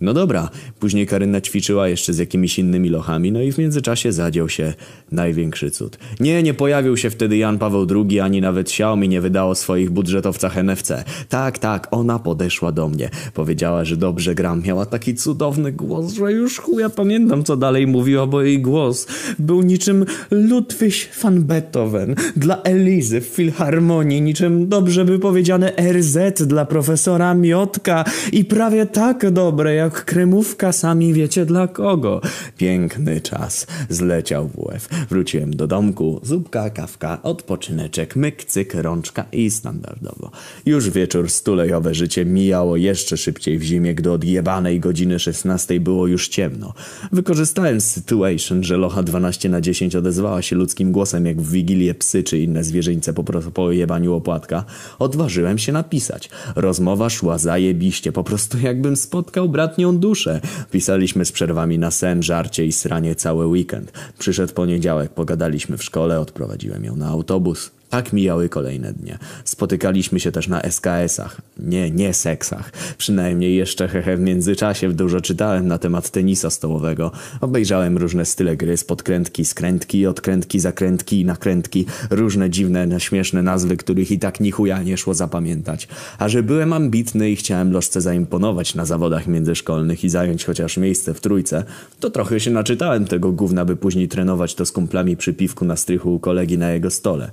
No 0.02 0.14
dobra, 0.14 0.50
później 0.80 1.06
Karyna 1.06 1.40
ćwiczyła 1.40 1.88
jeszcze 1.88 2.12
z 2.12 2.18
jakimiś 2.18 2.58
innymi 2.58 2.88
lochami, 2.88 3.32
no 3.32 3.42
i 3.42 3.52
w 3.52 3.58
międzyczasie 3.58 4.12
zadział 4.12 4.48
się 4.48 4.74
największy 5.12 5.70
cud. 5.70 5.98
Nie, 6.20 6.42
nie 6.42 6.54
pojawił 6.54 6.96
się 6.96 7.10
wtedy 7.10 7.36
Jan 7.36 7.58
Paweł 7.58 7.86
II, 7.90 8.20
ani 8.20 8.40
nawet 8.40 8.68
Xiaomi 8.68 9.08
nie 9.08 9.20
wydało 9.20 9.54
swoich 9.54 9.90
budżetowcach 9.90 10.56
NFC. 10.56 11.04
Tak, 11.28 11.58
tak, 11.58 11.88
ona 11.90 12.18
podeszła 12.18 12.72
do 12.72 12.88
mnie. 12.88 13.10
Powiedziała, 13.34 13.84
że 13.84 13.96
dobrze 13.96 14.34
gram. 14.34 14.62
Miała 14.62 14.86
taki 14.86 15.14
cudowny 15.14 15.72
głos, 15.72 16.12
że 16.12 16.32
już 16.32 16.58
chuja 16.58 16.90
pamiętam, 16.90 17.44
co 17.44 17.56
dalej 17.56 17.86
mówiła, 17.86 18.26
bo 18.26 18.42
jej 18.42 18.60
głos 18.60 19.06
był 19.38 19.62
niczym 19.62 20.04
Ludwig 20.30 20.94
van 21.22 21.42
Beethoven 21.42 22.14
dla 22.36 22.62
Elizy 22.62 23.20
w 23.20 23.24
Filharmonii, 23.24 24.22
niczym 24.22 24.68
dobrze 24.68 25.04
by 25.04 25.18
powiedziane 25.18 25.72
RZ 25.92 26.42
dla 26.46 26.64
profesora 26.64 27.34
Miotka 27.34 28.04
i 28.32 28.44
prawie 28.44 28.86
tak 28.86 29.30
dobre 29.30 29.74
jak 29.74 29.91
jak 29.92 30.04
kremówka, 30.04 30.72
sami 30.72 31.14
wiecie 31.14 31.46
dla 31.46 31.68
kogo. 31.68 32.20
Piękny 32.56 33.20
czas. 33.20 33.66
Zleciał 33.88 34.48
WF. 34.48 34.88
Wróciłem 35.08 35.56
do 35.56 35.66
domku. 35.66 36.20
Zupka, 36.22 36.70
kawka, 36.70 37.22
odpoczyneczek, 37.22 38.16
myk, 38.16 38.44
cyk, 38.44 38.74
rączka 38.74 39.24
i 39.32 39.50
standardowo. 39.50 40.30
Już 40.66 40.90
wieczór, 40.90 41.30
stulejowe 41.30 41.94
życie 41.94 42.24
mijało 42.24 42.76
jeszcze 42.76 43.16
szybciej 43.16 43.58
w 43.58 43.62
zimie, 43.62 43.94
gdy 43.94 44.10
od 44.10 44.24
jebanej 44.24 44.80
godziny 44.80 45.18
16 45.18 45.80
było 45.80 46.06
już 46.06 46.28
ciemno. 46.28 46.74
Wykorzystałem 47.12 47.80
situation, 47.80 48.64
że 48.64 48.76
locha 48.76 49.02
12 49.02 49.48
na 49.48 49.60
10 49.60 49.96
odezwała 49.96 50.42
się 50.42 50.56
ludzkim 50.56 50.92
głosem 50.92 51.26
jak 51.26 51.40
w 51.40 51.52
wigilię 51.52 51.94
psy 51.94 52.22
czy 52.22 52.38
inne 52.38 52.64
zwierzyńce 52.64 53.12
po 53.12 53.24
po 53.54 53.72
jebaniu 53.72 54.14
opłatka. 54.14 54.64
Odważyłem 54.98 55.58
się 55.58 55.72
napisać. 55.72 56.30
Rozmowa 56.56 57.10
szła 57.10 57.38
zajebiście, 57.38 58.12
po 58.12 58.24
prostu 58.24 58.58
jakbym 58.58 58.96
spotkał 58.96 59.48
bratnią 59.48 59.81
ostatnią 59.82 59.98
duszę. 59.98 60.40
Pisaliśmy 60.70 61.24
z 61.24 61.32
przerwami 61.32 61.78
na 61.78 61.90
sen, 61.90 62.22
żarcie 62.22 62.66
i 62.66 62.72
sranie 62.72 63.14
cały 63.14 63.46
weekend. 63.46 63.92
Przyszedł 64.18 64.54
poniedziałek, 64.54 65.12
pogadaliśmy 65.12 65.76
w 65.76 65.84
szkole, 65.84 66.20
odprowadziłem 66.20 66.84
ją 66.84 66.96
na 66.96 67.08
autobus. 67.08 67.70
Tak 67.92 68.12
mijały 68.12 68.48
kolejne 68.48 68.92
dnie. 68.92 69.18
Spotykaliśmy 69.44 70.20
się 70.20 70.32
też 70.32 70.48
na 70.48 70.60
SKS-ach. 70.60 71.40
Nie, 71.58 71.90
nie 71.90 72.14
seksach. 72.14 72.72
Przynajmniej 72.98 73.56
jeszcze 73.56 73.88
hehe 73.88 74.16
w 74.16 74.20
międzyczasie 74.20 74.92
dużo 74.92 75.20
czytałem 75.20 75.68
na 75.68 75.78
temat 75.78 76.10
tenisa 76.10 76.50
stołowego. 76.50 77.10
Obejrzałem 77.40 77.98
różne 77.98 78.24
style 78.24 78.56
gry 78.56 78.76
z 78.76 78.84
podkrętki, 78.84 79.44
skrętki, 79.44 80.06
odkrętki, 80.06 80.60
zakrętki 80.60 81.20
i 81.20 81.24
nakrętki. 81.24 81.86
Różne 82.10 82.50
dziwne, 82.50 83.00
śmieszne 83.00 83.42
nazwy, 83.42 83.76
których 83.76 84.10
i 84.10 84.18
tak 84.18 84.40
ni 84.40 84.50
chuja 84.50 84.82
nie 84.82 84.96
szło 84.96 85.14
zapamiętać. 85.14 85.88
A 86.18 86.28
że 86.28 86.42
byłem 86.42 86.72
ambitny 86.72 87.30
i 87.30 87.36
chciałem 87.36 87.72
lożce 87.72 88.00
zaimponować 88.00 88.74
na 88.74 88.84
zawodach 88.84 89.26
międzyszkolnych 89.26 90.04
i 90.04 90.08
zająć 90.08 90.44
chociaż 90.44 90.76
miejsce 90.76 91.14
w 91.14 91.20
trójce, 91.20 91.64
to 92.00 92.10
trochę 92.10 92.40
się 92.40 92.50
naczytałem 92.50 93.04
tego 93.04 93.32
gówna, 93.32 93.64
by 93.64 93.76
później 93.76 94.08
trenować 94.08 94.54
to 94.54 94.66
z 94.66 94.72
kumplami 94.72 95.16
przy 95.16 95.34
piwku 95.34 95.64
na 95.64 95.76
strychu 95.76 96.14
u 96.14 96.20
kolegi 96.20 96.58
na 96.58 96.70
jego 96.70 96.90
stole. 96.90 97.30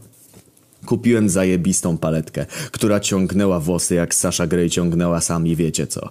Kupiłem 0.85 1.29
zajebistą 1.29 1.97
paletkę, 1.97 2.45
która 2.71 2.99
ciągnęła 2.99 3.59
włosy 3.59 3.95
jak 3.95 4.15
Sasha 4.15 4.47
Grey 4.47 4.69
ciągnęła 4.69 5.21
sami 5.21 5.55
wiecie 5.55 5.87
co. 5.87 6.09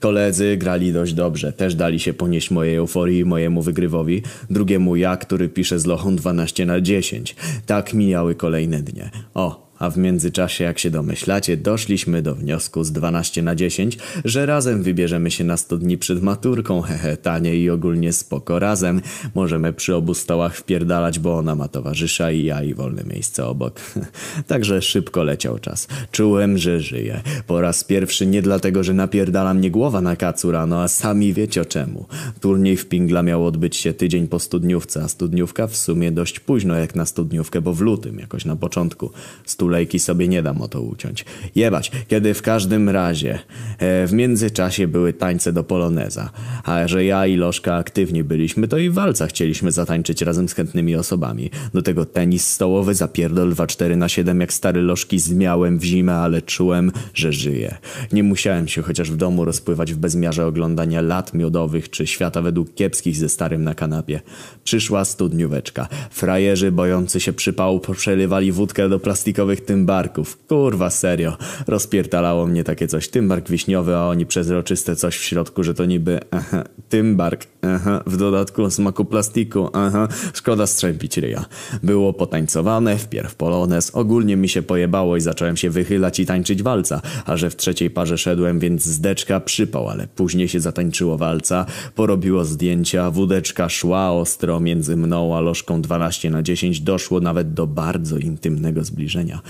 Koledzy 0.00 0.56
grali 0.56 0.92
dość 0.92 1.14
dobrze, 1.14 1.52
też 1.52 1.74
dali 1.74 2.00
się 2.00 2.12
ponieść 2.12 2.50
mojej 2.50 2.76
euforii 2.76 3.24
mojemu 3.24 3.62
wygrywowi, 3.62 4.22
drugiemu 4.50 4.96
ja, 4.96 5.16
który 5.16 5.48
pisze 5.48 5.78
z 5.78 5.86
lochą 5.86 6.16
12 6.16 6.66
na 6.66 6.80
10. 6.80 7.36
Tak 7.66 7.94
mijały 7.94 8.34
kolejne 8.34 8.82
dnie. 8.82 9.10
O, 9.34 9.69
a 9.80 9.90
w 9.90 9.98
międzyczasie, 9.98 10.64
jak 10.64 10.78
się 10.78 10.90
domyślacie, 10.90 11.56
doszliśmy 11.56 12.22
do 12.22 12.34
wniosku 12.34 12.84
z 12.84 12.92
12 12.92 13.42
na 13.42 13.54
10, 13.54 13.98
że 14.24 14.46
razem 14.46 14.82
wybierzemy 14.82 15.30
się 15.30 15.44
na 15.44 15.56
100 15.56 15.78
dni 15.78 15.98
przed 15.98 16.22
maturką, 16.22 16.80
hehe, 16.88 17.16
tanie 17.16 17.56
i 17.56 17.70
ogólnie 17.70 18.12
spoko 18.12 18.58
razem. 18.58 19.00
Możemy 19.34 19.72
przy 19.72 19.94
obu 19.94 20.14
stołach 20.14 20.56
wpierdalać, 20.56 21.18
bo 21.18 21.38
ona 21.38 21.54
ma 21.54 21.68
towarzysza 21.68 22.30
i 22.30 22.44
ja 22.44 22.62
i 22.62 22.74
wolne 22.74 23.04
miejsce 23.04 23.46
obok. 23.46 23.80
Także 24.46 24.82
szybko 24.82 25.22
leciał 25.22 25.58
czas. 25.58 25.88
Czułem, 26.10 26.58
że 26.58 26.80
żyję. 26.80 27.20
Po 27.46 27.60
raz 27.60 27.84
pierwszy 27.84 28.26
nie 28.26 28.42
dlatego, 28.42 28.84
że 28.84 28.94
napierdala 28.94 29.54
mnie 29.54 29.70
głowa 29.70 30.00
na 30.00 30.16
kacu 30.16 30.50
rano, 30.50 30.82
a 30.82 30.88
sami 30.88 31.32
wiecie 31.32 31.60
o 31.60 31.64
czemu. 31.64 32.06
Turniej 32.40 32.76
w 32.76 32.88
Pingla 32.88 33.22
miał 33.22 33.46
odbyć 33.46 33.76
się 33.76 33.94
tydzień 33.94 34.28
po 34.28 34.38
studniówce, 34.38 35.02
a 35.02 35.08
studniówka 35.08 35.66
w 35.66 35.76
sumie 35.76 36.12
dość 36.12 36.40
późno 36.40 36.74
jak 36.74 36.94
na 36.94 37.06
studniówkę, 37.06 37.60
bo 37.60 37.74
w 37.74 37.80
lutym, 37.80 38.18
jakoś 38.18 38.44
na 38.44 38.56
początku. 38.56 39.10
Stu 39.44 39.69
Tulejki 39.70 39.98
sobie 39.98 40.28
nie 40.28 40.42
dam 40.42 40.62
o 40.62 40.68
to 40.68 40.82
uciąć. 40.82 41.24
Jebać, 41.54 41.92
kiedy 42.08 42.34
w 42.34 42.42
każdym 42.42 42.88
razie 42.88 43.38
e, 43.78 44.06
w 44.06 44.12
międzyczasie 44.12 44.88
były 44.88 45.12
tańce 45.12 45.52
do 45.52 45.64
poloneza. 45.64 46.30
A 46.64 46.88
że 46.88 47.04
ja 47.04 47.26
i 47.26 47.36
Lożka 47.36 47.74
aktywni 47.74 48.24
byliśmy, 48.24 48.68
to 48.68 48.78
i 48.78 48.90
walca 48.90 49.26
chcieliśmy 49.26 49.72
zatańczyć 49.72 50.22
razem 50.22 50.48
z 50.48 50.54
chętnymi 50.54 50.96
osobami. 50.96 51.50
Do 51.74 51.82
tego 51.82 52.04
tenis 52.04 52.46
stołowy, 52.46 52.94
zapierdol 52.94 53.54
2-4 53.54 53.96
na 53.96 54.08
7 54.08 54.40
jak 54.40 54.52
stary 54.52 54.82
Lożki 54.82 55.18
zmiałem 55.18 55.78
w 55.78 55.84
zimę, 55.84 56.14
ale 56.14 56.42
czułem, 56.42 56.92
że 57.14 57.32
żyję. 57.32 57.78
Nie 58.12 58.22
musiałem 58.22 58.68
się 58.68 58.82
chociaż 58.82 59.10
w 59.10 59.16
domu 59.16 59.44
rozpływać 59.44 59.92
w 59.92 59.96
bezmiarze 59.96 60.46
oglądania 60.46 61.00
lat 61.00 61.34
miodowych 61.34 61.90
czy 61.90 62.06
świata 62.06 62.42
według 62.42 62.74
kiepskich 62.74 63.16
ze 63.16 63.28
starym 63.28 63.64
na 63.64 63.74
kanapie. 63.74 64.20
Przyszła 64.64 65.04
studnióweczka. 65.04 65.88
Frajerzy 66.10 66.72
bojący 66.72 67.20
się 67.20 67.32
przypału 67.32 67.80
przelewali 67.80 68.52
wódkę 68.52 68.88
do 68.88 68.98
plastikowych 69.00 69.59
tych 69.60 69.66
tymbarków. 69.66 70.38
Kurwa, 70.46 70.90
serio. 70.90 71.36
Rozpiertalało 71.66 72.46
mnie 72.46 72.64
takie 72.64 72.86
coś. 72.86 73.08
Tymbark 73.08 73.50
wiśniowy, 73.50 73.96
a 73.96 74.06
oni 74.06 74.26
przezroczyste 74.26 74.96
coś 74.96 75.16
w 75.18 75.24
środku, 75.24 75.62
że 75.64 75.74
to 75.74 75.84
niby 75.84 76.20
aha, 76.30 76.64
tymbark. 76.88 77.46
Aha, 77.62 78.02
w 78.06 78.16
dodatku 78.16 78.70
smaku 78.70 79.04
plastiku. 79.04 79.68
Aha, 79.72 80.08
szkoda 80.34 80.66
strzępić 80.66 81.18
ryja. 81.18 81.44
Było 81.82 82.12
potańcowane, 82.12 82.98
wpierw 82.98 83.34
polonez. 83.34 83.90
Ogólnie 83.90 84.36
mi 84.36 84.48
się 84.48 84.62
pojebało 84.62 85.16
i 85.16 85.20
zacząłem 85.20 85.56
się 85.56 85.70
wychylać 85.70 86.20
i 86.20 86.26
tańczyć 86.26 86.62
walca. 86.62 87.02
A 87.26 87.36
że 87.36 87.50
w 87.50 87.56
trzeciej 87.56 87.90
parze 87.90 88.18
szedłem, 88.18 88.58
więc 88.58 88.84
zdeczka 88.84 89.40
przypał, 89.40 89.88
ale 89.88 90.06
później 90.06 90.48
się 90.48 90.60
zatańczyło 90.60 91.18
walca. 91.18 91.66
Porobiło 91.94 92.44
zdjęcia, 92.44 93.10
wódeczka 93.10 93.68
szła 93.68 94.10
ostro 94.10 94.60
między 94.60 94.96
mną 94.96 95.36
a 95.36 95.40
lożką 95.40 95.82
12 95.82 96.30
na 96.30 96.42
10. 96.42 96.80
Doszło 96.80 97.20
nawet 97.20 97.54
do 97.54 97.66
bardzo 97.66 98.18
intymnego 98.18 98.84
zbliżenia. 98.84 99.40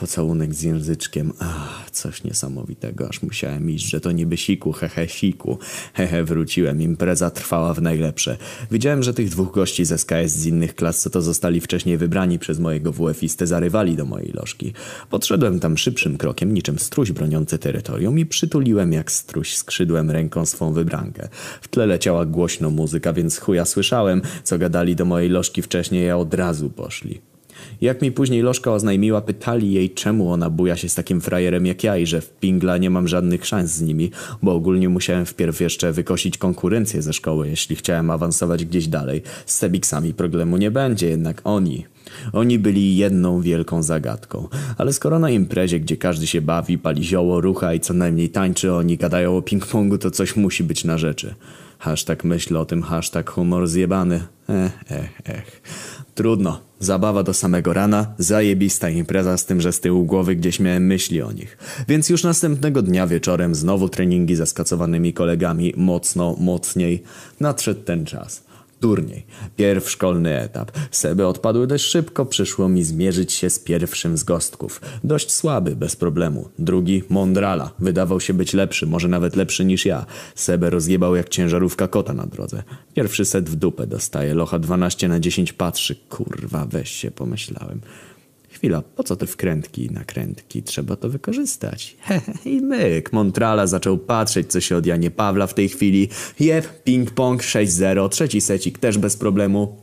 Pocałunek 0.00 0.54
z 0.54 0.62
języczkiem. 0.62 1.32
Ach, 1.38 1.90
coś 1.90 2.24
niesamowitego, 2.24 3.08
aż 3.08 3.22
musiałem 3.22 3.70
iść, 3.70 3.90
że 3.90 4.00
to 4.00 4.12
niby 4.12 4.36
siku, 4.36 4.72
hehe, 4.72 5.08
siku. 5.08 5.58
Hehe, 5.94 6.24
wróciłem, 6.24 6.82
impreza 6.82 7.30
trwała 7.30 7.74
w 7.74 7.82
najlepsze. 7.82 8.36
Widziałem, 8.70 9.02
że 9.02 9.14
tych 9.14 9.28
dwóch 9.28 9.52
gości 9.52 9.84
z 9.84 9.92
SKS 9.92 10.32
z 10.32 10.46
innych 10.46 10.74
klas, 10.74 11.00
co 11.00 11.10
to 11.10 11.22
zostali 11.22 11.60
wcześniej 11.60 11.98
wybrani 11.98 12.38
przez 12.38 12.58
mojego 12.58 12.92
WF-istę, 12.92 13.46
zarywali 13.46 13.96
do 13.96 14.04
mojej 14.04 14.32
lożki. 14.32 14.72
Podszedłem 15.10 15.60
tam 15.60 15.78
szybszym 15.78 16.18
krokiem, 16.18 16.54
niczym 16.54 16.78
struś 16.78 17.12
broniący 17.12 17.58
terytorium 17.58 18.18
i 18.18 18.26
przytuliłem 18.26 18.92
jak 18.92 19.12
struś 19.12 19.56
skrzydłem 19.56 20.10
ręką 20.10 20.46
swą 20.46 20.72
wybrankę. 20.72 21.28
W 21.60 21.68
tle 21.68 21.86
leciała 21.86 22.26
głośno 22.26 22.70
muzyka, 22.70 23.12
więc 23.12 23.38
chuja 23.38 23.64
słyszałem, 23.64 24.22
co 24.44 24.58
gadali 24.58 24.96
do 24.96 25.04
mojej 25.04 25.28
lożki 25.28 25.62
wcześniej, 25.62 26.10
a 26.10 26.16
od 26.16 26.34
razu 26.34 26.70
poszli. 26.70 27.33
Jak 27.80 28.02
mi 28.02 28.12
później 28.12 28.42
Lożka 28.42 28.72
oznajmiła, 28.72 29.20
pytali 29.20 29.72
jej, 29.72 29.90
czemu 29.90 30.32
ona 30.32 30.50
buja 30.50 30.76
się 30.76 30.88
z 30.88 30.94
takim 30.94 31.20
frajerem 31.20 31.66
jak 31.66 31.84
ja 31.84 31.96
i 31.96 32.06
że 32.06 32.20
w 32.20 32.30
Pingla 32.30 32.78
nie 32.78 32.90
mam 32.90 33.08
żadnych 33.08 33.46
szans 33.46 33.70
z 33.70 33.82
nimi, 33.82 34.10
bo 34.42 34.54
ogólnie 34.54 34.88
musiałem 34.88 35.26
wpierw 35.26 35.60
jeszcze 35.60 35.92
wykosić 35.92 36.38
konkurencję 36.38 37.02
ze 37.02 37.12
szkoły, 37.12 37.48
jeśli 37.48 37.76
chciałem 37.76 38.10
awansować 38.10 38.64
gdzieś 38.64 38.88
dalej. 38.88 39.22
Z 39.46 39.54
Sebiksami 39.54 40.14
problemu 40.14 40.56
nie 40.56 40.70
będzie, 40.70 41.08
jednak 41.08 41.40
oni... 41.44 41.84
Oni 42.32 42.58
byli 42.58 42.96
jedną 42.96 43.40
wielką 43.40 43.82
zagadką. 43.82 44.48
Ale 44.78 44.92
skoro 44.92 45.18
na 45.18 45.30
imprezie, 45.30 45.80
gdzie 45.80 45.96
każdy 45.96 46.26
się 46.26 46.40
bawi, 46.40 46.78
pali 46.78 47.04
zioło, 47.04 47.40
rucha 47.40 47.74
i 47.74 47.80
co 47.80 47.94
najmniej 47.94 48.28
tańczy, 48.28 48.72
oni 48.72 48.96
gadają 48.96 49.36
o 49.36 49.40
ping-pongu, 49.40 49.98
to 49.98 50.10
coś 50.10 50.36
musi 50.36 50.64
być 50.64 50.84
na 50.84 50.98
rzeczy. 50.98 51.34
Hashtag 51.84 52.24
myśl 52.24 52.56
o 52.56 52.64
tym, 52.64 52.82
hashtag 52.82 53.30
humor 53.30 53.68
zjebany. 53.68 54.20
Ech, 54.48 54.72
ech, 54.90 55.20
ech. 55.24 55.62
Trudno. 56.14 56.60
Zabawa 56.80 57.22
do 57.22 57.34
samego 57.34 57.72
rana, 57.72 58.14
zajebista 58.18 58.88
impreza 58.90 59.36
z 59.36 59.46
tym, 59.46 59.60
że 59.60 59.72
z 59.72 59.80
tyłu 59.80 60.04
głowy 60.04 60.36
gdzieś 60.36 60.60
miałem 60.60 60.86
myśli 60.86 61.22
o 61.22 61.32
nich. 61.32 61.58
Więc 61.88 62.08
już 62.08 62.22
następnego 62.22 62.82
dnia 62.82 63.06
wieczorem 63.06 63.54
znowu 63.54 63.88
treningi 63.88 64.36
ze 64.36 64.46
skacowanymi 64.46 65.12
kolegami, 65.12 65.72
mocno, 65.76 66.36
mocniej. 66.40 67.02
Nadszedł 67.40 67.80
ten 67.82 68.04
czas. 68.04 68.42
Turniej. 68.80 69.26
Pierw 69.56 69.90
szkolny 69.90 70.40
etap. 70.40 70.72
Seby 70.90 71.26
odpadły 71.26 71.66
dość 71.66 71.84
szybko, 71.84 72.26
przyszło 72.26 72.68
mi 72.68 72.84
zmierzyć 72.84 73.32
się 73.32 73.50
z 73.50 73.58
pierwszym 73.58 74.16
z 74.18 74.24
gostków. 74.24 74.80
Dość 75.04 75.32
słaby, 75.32 75.76
bez 75.76 75.96
problemu. 75.96 76.48
Drugi, 76.58 77.02
Mondrala. 77.08 77.70
Wydawał 77.78 78.20
się 78.20 78.34
być 78.34 78.54
lepszy, 78.54 78.86
może 78.86 79.08
nawet 79.08 79.36
lepszy 79.36 79.64
niż 79.64 79.86
ja. 79.86 80.06
Sebę 80.34 80.70
rozjebał 80.70 81.16
jak 81.16 81.28
ciężarówka 81.28 81.88
kota 81.88 82.12
na 82.12 82.26
drodze. 82.26 82.62
Pierwszy 82.94 83.24
set 83.24 83.50
w 83.50 83.56
dupę 83.56 83.86
dostaje, 83.86 84.34
locha 84.34 84.58
12 84.58 85.08
na 85.08 85.20
10 85.20 85.52
patrzy. 85.52 85.96
Kurwa, 86.08 86.66
weź 86.70 86.90
się, 86.90 87.10
pomyślałem. 87.10 87.80
Chwila, 88.64 88.82
po 88.82 89.04
co 89.04 89.16
te 89.16 89.26
wkrętki 89.26 89.84
i 89.84 89.90
nakrętki? 89.90 90.62
Trzeba 90.62 90.96
to 90.96 91.08
wykorzystać. 91.08 91.96
I 92.44 92.60
myk. 92.60 93.12
Montrala 93.12 93.66
zaczął 93.66 93.98
patrzeć, 93.98 94.52
co 94.52 94.60
się 94.60 94.76
od 94.76 94.86
Janie 94.86 95.10
Pawla 95.10 95.46
w 95.46 95.54
tej 95.54 95.68
chwili. 95.68 96.08
Jeb, 96.40 96.84
ping-pong 96.86 97.36
6-0, 97.36 98.08
trzeci 98.08 98.40
secik 98.40 98.78
też 98.78 98.98
bez 98.98 99.16
problemu. 99.16 99.76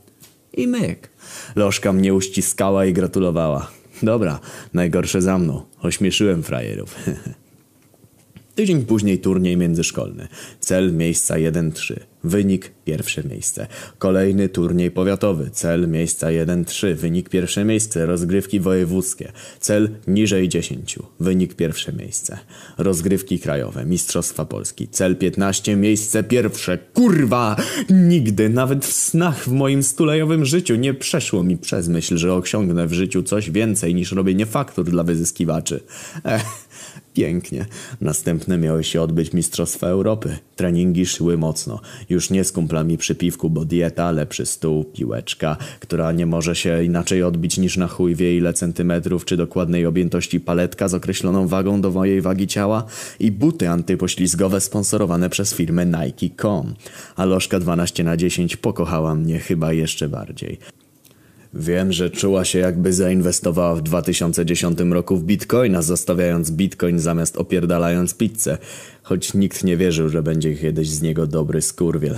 I 0.53 0.67
myk. 0.67 1.09
Lożka 1.55 1.93
mnie 1.93 2.13
uściskała 2.13 2.85
i 2.85 2.93
gratulowała. 2.93 3.71
Dobra, 4.03 4.39
najgorsze 4.73 5.21
za 5.21 5.37
mną. 5.37 5.61
Ośmieszyłem 5.81 6.43
frajerów. 6.43 6.95
Tydzień 8.55 8.85
później 8.85 9.19
turniej 9.19 9.57
międzyszkolny. 9.57 10.27
Cel 10.59 10.93
miejsca 10.93 11.35
1-3. 11.35 12.10
Wynik 12.23 12.71
pierwsze 12.85 13.23
miejsce. 13.23 13.67
Kolejny 13.97 14.49
turniej 14.49 14.91
powiatowy. 14.91 15.49
Cel 15.49 15.87
miejsca 15.87 16.27
1-3. 16.27 16.95
Wynik 16.95 17.29
pierwsze 17.29 17.65
miejsce. 17.65 18.05
Rozgrywki 18.05 18.59
wojewódzkie. 18.59 19.31
Cel 19.59 19.89
niżej 20.07 20.49
10. 20.49 20.99
Wynik 21.19 21.53
pierwsze 21.53 21.93
miejsce. 21.93 22.37
Rozgrywki 22.77 23.39
krajowe. 23.39 23.85
Mistrzostwa 23.85 24.45
Polski. 24.45 24.87
Cel 24.87 25.15
15. 25.15 25.75
Miejsce 25.75 26.23
pierwsze. 26.23 26.77
Kurwa! 26.77 27.55
Nigdy, 27.89 28.49
nawet 28.49 28.85
w 28.85 28.93
snach 28.93 29.43
w 29.43 29.51
moim 29.51 29.83
stulejowym 29.83 30.45
życiu 30.45 30.75
nie 30.75 30.93
przeszło 30.93 31.43
mi 31.43 31.57
przez 31.57 31.87
myśl, 31.87 32.17
że 32.17 32.33
osiągnę 32.33 32.87
w 32.87 32.93
życiu 32.93 33.23
coś 33.23 33.51
więcej 33.51 33.95
niż 33.95 34.11
robienie 34.11 34.45
faktur 34.45 34.85
dla 34.85 35.03
wyzyskiwaczy. 35.03 35.79
Ech. 36.23 36.43
Pięknie. 37.13 37.65
Następne 38.01 38.57
miały 38.57 38.83
się 38.83 39.01
odbyć 39.01 39.33
Mistrzostwa 39.33 39.87
Europy. 39.87 40.37
Treningi 40.55 41.05
szły 41.05 41.37
mocno. 41.37 41.81
Już 42.11 42.29
nie 42.29 42.43
z 42.43 42.51
kumplami 42.51 42.97
przy 42.97 43.15
piwku, 43.15 43.49
bo 43.49 43.65
dieta, 43.65 44.11
lepszy 44.11 44.45
stół, 44.45 44.83
piłeczka, 44.83 45.57
która 45.79 46.11
nie 46.11 46.25
może 46.25 46.55
się 46.55 46.83
inaczej 46.83 47.23
odbić 47.23 47.57
niż 47.57 47.77
na 47.77 47.87
chuj 47.87 48.15
wie 48.15 48.37
ile 48.37 48.53
centymetrów, 48.53 49.25
czy 49.25 49.37
dokładnej 49.37 49.85
objętości 49.85 50.39
paletka 50.39 50.87
z 50.87 50.93
określoną 50.93 51.47
wagą 51.47 51.81
do 51.81 51.91
mojej 51.91 52.21
wagi 52.21 52.47
ciała 52.47 52.85
i 53.19 53.31
buty 53.31 53.69
antypoślizgowe 53.69 54.61
sponsorowane 54.61 55.29
przez 55.29 55.53
firmę 55.53 55.85
Nike.com. 55.85 56.73
A 57.15 57.25
lożka 57.25 57.59
12 57.59 58.03
na 58.03 58.17
10 58.17 58.57
pokochała 58.57 59.15
mnie 59.15 59.39
chyba 59.39 59.73
jeszcze 59.73 60.09
bardziej. 60.09 60.57
Wiem, 61.53 61.93
że 61.93 62.09
czuła 62.09 62.45
się 62.45 62.59
jakby 62.59 62.93
zainwestowała 62.93 63.75
w 63.75 63.81
2010 63.81 64.79
roku 64.79 65.17
w 65.17 65.23
bitcoina, 65.23 65.81
zostawiając 65.81 66.51
bitcoin 66.51 66.99
zamiast 66.99 67.37
opierdalając 67.37 68.13
pizzę. 68.13 68.57
Choć 69.03 69.33
nikt 69.33 69.63
nie 69.63 69.77
wierzył, 69.77 70.09
że 70.09 70.23
będzie 70.23 70.55
kiedyś 70.55 70.89
z 70.89 71.01
niego 71.01 71.27
dobry 71.27 71.61
skurwiel. 71.61 72.15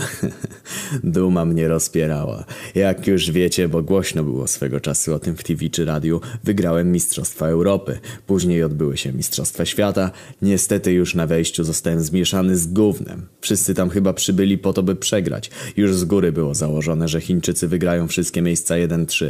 Duma 1.04 1.46
mnie 1.46 1.68
rozpierała. 1.68 2.46
Jak 2.76 3.08
już 3.08 3.32
wiecie, 3.32 3.70
bo 3.70 3.84
głośno 3.84 4.24
było 4.24 4.48
swego 4.48 4.80
czasu 4.80 5.14
o 5.14 5.20
tym 5.20 5.38
w 5.38 5.44
TV 5.44 5.70
czy 5.70 5.86
radiu, 5.86 6.22
wygrałem 6.44 6.92
Mistrzostwa 6.92 7.48
Europy. 7.48 8.00
Później 8.28 8.64
odbyły 8.64 8.98
się 8.98 9.14
Mistrzostwa 9.14 9.66
Świata. 9.66 10.12
Niestety 10.42 10.92
już 10.92 11.16
na 11.16 11.28
wejściu 11.28 11.64
zostałem 11.64 12.00
zmieszany 12.02 12.58
z 12.58 12.68
gównem. 12.68 13.26
Wszyscy 13.42 13.74
tam 13.74 13.90
chyba 13.90 14.14
przybyli 14.14 14.58
po 14.58 14.74
to, 14.74 14.84
by 14.84 14.96
przegrać. 14.96 15.52
Już 15.78 15.96
z 15.96 16.06
góry 16.06 16.32
było 16.32 16.56
założone, 16.56 17.08
że 17.08 17.22
Chińczycy 17.22 17.68
wygrają 17.68 18.08
wszystkie 18.08 18.42
miejsca 18.42 18.76
1-3. 18.76 19.26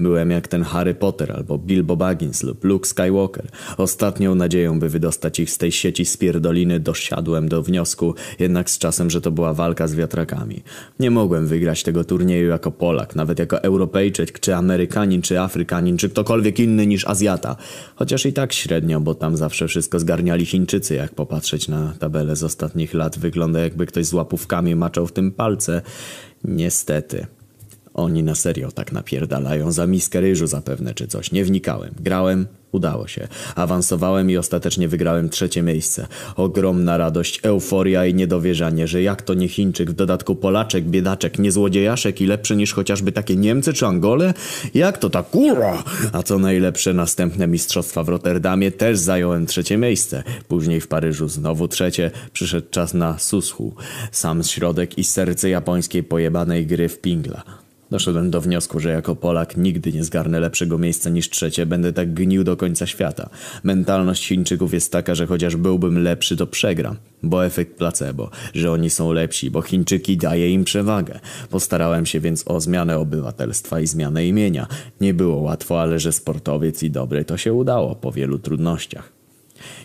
Byłem 0.00 0.30
jak 0.30 0.48
ten 0.48 0.62
Harry 0.62 0.94
Potter 0.94 1.32
albo 1.32 1.58
Bilbo 1.58 1.96
Baggins 1.96 2.42
lub 2.42 2.64
Luke 2.64 2.88
Skywalker. 2.88 3.46
Ostatnią 3.76 4.34
nadzieją, 4.34 4.80
by 4.80 4.88
wydostać 4.88 5.40
ich 5.40 5.50
z 5.50 5.58
tej 5.58 5.72
sieci 5.72 6.04
spierdoliny 6.04 6.80
do 6.80 6.95
doszedłem 6.96 7.48
do 7.48 7.62
wniosku 7.62 8.14
jednak 8.38 8.70
z 8.70 8.78
czasem, 8.78 9.10
że 9.10 9.20
to 9.20 9.30
była 9.30 9.54
walka 9.54 9.88
z 9.88 9.94
wiatrakami. 9.94 10.62
Nie 11.00 11.10
mogłem 11.10 11.46
wygrać 11.46 11.82
tego 11.82 12.04
turnieju 12.04 12.48
jako 12.48 12.70
Polak, 12.70 13.16
nawet 13.16 13.38
jako 13.38 13.62
Europejczyk, 13.62 14.40
czy 14.40 14.54
Amerykanin, 14.54 15.22
czy 15.22 15.40
Afrykanin, 15.40 15.96
czy 15.96 16.08
ktokolwiek 16.08 16.60
inny 16.60 16.86
niż 16.86 17.06
Azjata. 17.06 17.56
Chociaż 17.96 18.26
i 18.26 18.32
tak 18.32 18.52
średnio, 18.52 19.00
bo 19.00 19.14
tam 19.14 19.36
zawsze 19.36 19.68
wszystko 19.68 20.00
zgarniali 20.00 20.46
Chińczycy, 20.46 20.94
jak 20.94 21.14
popatrzeć 21.14 21.68
na 21.68 21.92
tabelę 21.98 22.36
z 22.36 22.44
ostatnich 22.44 22.94
lat. 22.94 23.18
Wygląda 23.18 23.60
jakby 23.60 23.86
ktoś 23.86 24.06
z 24.06 24.12
łapówkami 24.12 24.74
maczał 24.74 25.06
w 25.06 25.12
tym 25.12 25.32
palce. 25.32 25.82
Niestety. 26.44 27.26
Oni 27.94 28.22
na 28.22 28.34
serio 28.34 28.72
tak 28.72 28.92
napierdalają 28.92 29.72
za 29.72 29.86
miskę 29.86 30.20
ryżu 30.20 30.46
zapewne 30.46 30.94
czy 30.94 31.06
coś. 31.06 31.32
Nie 31.32 31.44
wnikałem. 31.44 31.94
Grałem, 32.00 32.46
Udało 32.76 33.08
się. 33.08 33.28
Awansowałem 33.54 34.30
i 34.30 34.36
ostatecznie 34.36 34.88
wygrałem 34.88 35.28
trzecie 35.28 35.62
miejsce. 35.62 36.06
Ogromna 36.36 36.96
radość, 36.96 37.40
euforia 37.42 38.06
i 38.06 38.14
niedowierzanie, 38.14 38.86
że 38.86 39.02
jak 39.02 39.22
to 39.22 39.34
nie 39.34 39.48
Chińczyk, 39.48 39.90
w 39.90 39.94
dodatku 39.94 40.34
Polaczek, 40.34 40.84
biedaczek, 40.84 41.38
nie 41.38 41.52
złodziejaszek 41.52 42.20
i 42.20 42.26
lepszy 42.26 42.56
niż 42.56 42.72
chociażby 42.72 43.12
takie 43.12 43.36
Niemcy 43.36 43.72
czy 43.72 43.86
Angole? 43.86 44.34
Jak 44.74 44.98
to 44.98 45.10
ta 45.10 45.22
kurwa? 45.22 45.84
A 46.12 46.22
co 46.22 46.38
najlepsze, 46.38 46.92
następne 46.92 47.46
mistrzostwa 47.46 48.02
w 48.02 48.08
Rotterdamie 48.08 48.70
też 48.70 48.98
zająłem 48.98 49.46
trzecie 49.46 49.76
miejsce. 49.76 50.22
Później 50.48 50.80
w 50.80 50.88
Paryżu 50.88 51.28
znowu 51.28 51.68
trzecie. 51.68 52.10
Przyszedł 52.32 52.66
czas 52.70 52.94
na 52.94 53.18
Sushu. 53.18 53.74
Sam 54.12 54.42
środek 54.44 54.98
i 54.98 55.04
serce 55.04 55.48
japońskiej 55.48 56.02
pojebanej 56.02 56.66
gry 56.66 56.88
w 56.88 57.00
pingla. 57.00 57.65
Doszedłem 57.90 58.30
do 58.30 58.40
wniosku, 58.40 58.80
że 58.80 58.90
jako 58.90 59.16
Polak 59.16 59.56
nigdy 59.56 59.92
nie 59.92 60.04
zgarnę 60.04 60.40
lepszego 60.40 60.78
miejsca 60.78 61.10
niż 61.10 61.30
trzecie, 61.30 61.66
będę 61.66 61.92
tak 61.92 62.14
gnił 62.14 62.44
do 62.44 62.56
końca 62.56 62.86
świata. 62.86 63.28
Mentalność 63.64 64.28
Chińczyków 64.28 64.74
jest 64.74 64.92
taka, 64.92 65.14
że 65.14 65.26
chociaż 65.26 65.56
byłbym 65.56 66.02
lepszy, 66.02 66.36
to 66.36 66.46
przegram. 66.46 66.96
Bo 67.22 67.46
efekt 67.46 67.76
placebo, 67.76 68.30
że 68.54 68.72
oni 68.72 68.90
są 68.90 69.12
lepsi, 69.12 69.50
bo 69.50 69.62
Chińczyki 69.62 70.16
daje 70.16 70.50
im 70.50 70.64
przewagę. 70.64 71.20
Postarałem 71.50 72.06
się 72.06 72.20
więc 72.20 72.44
o 72.46 72.60
zmianę 72.60 72.98
obywatelstwa 72.98 73.80
i 73.80 73.86
zmianę 73.86 74.26
imienia. 74.26 74.66
Nie 75.00 75.14
było 75.14 75.36
łatwo, 75.36 75.80
ale 75.80 75.98
że 75.98 76.12
sportowiec 76.12 76.82
i 76.82 76.90
dobry 76.90 77.24
to 77.24 77.36
się 77.36 77.52
udało 77.52 77.94
po 77.94 78.12
wielu 78.12 78.38
trudnościach. 78.38 79.15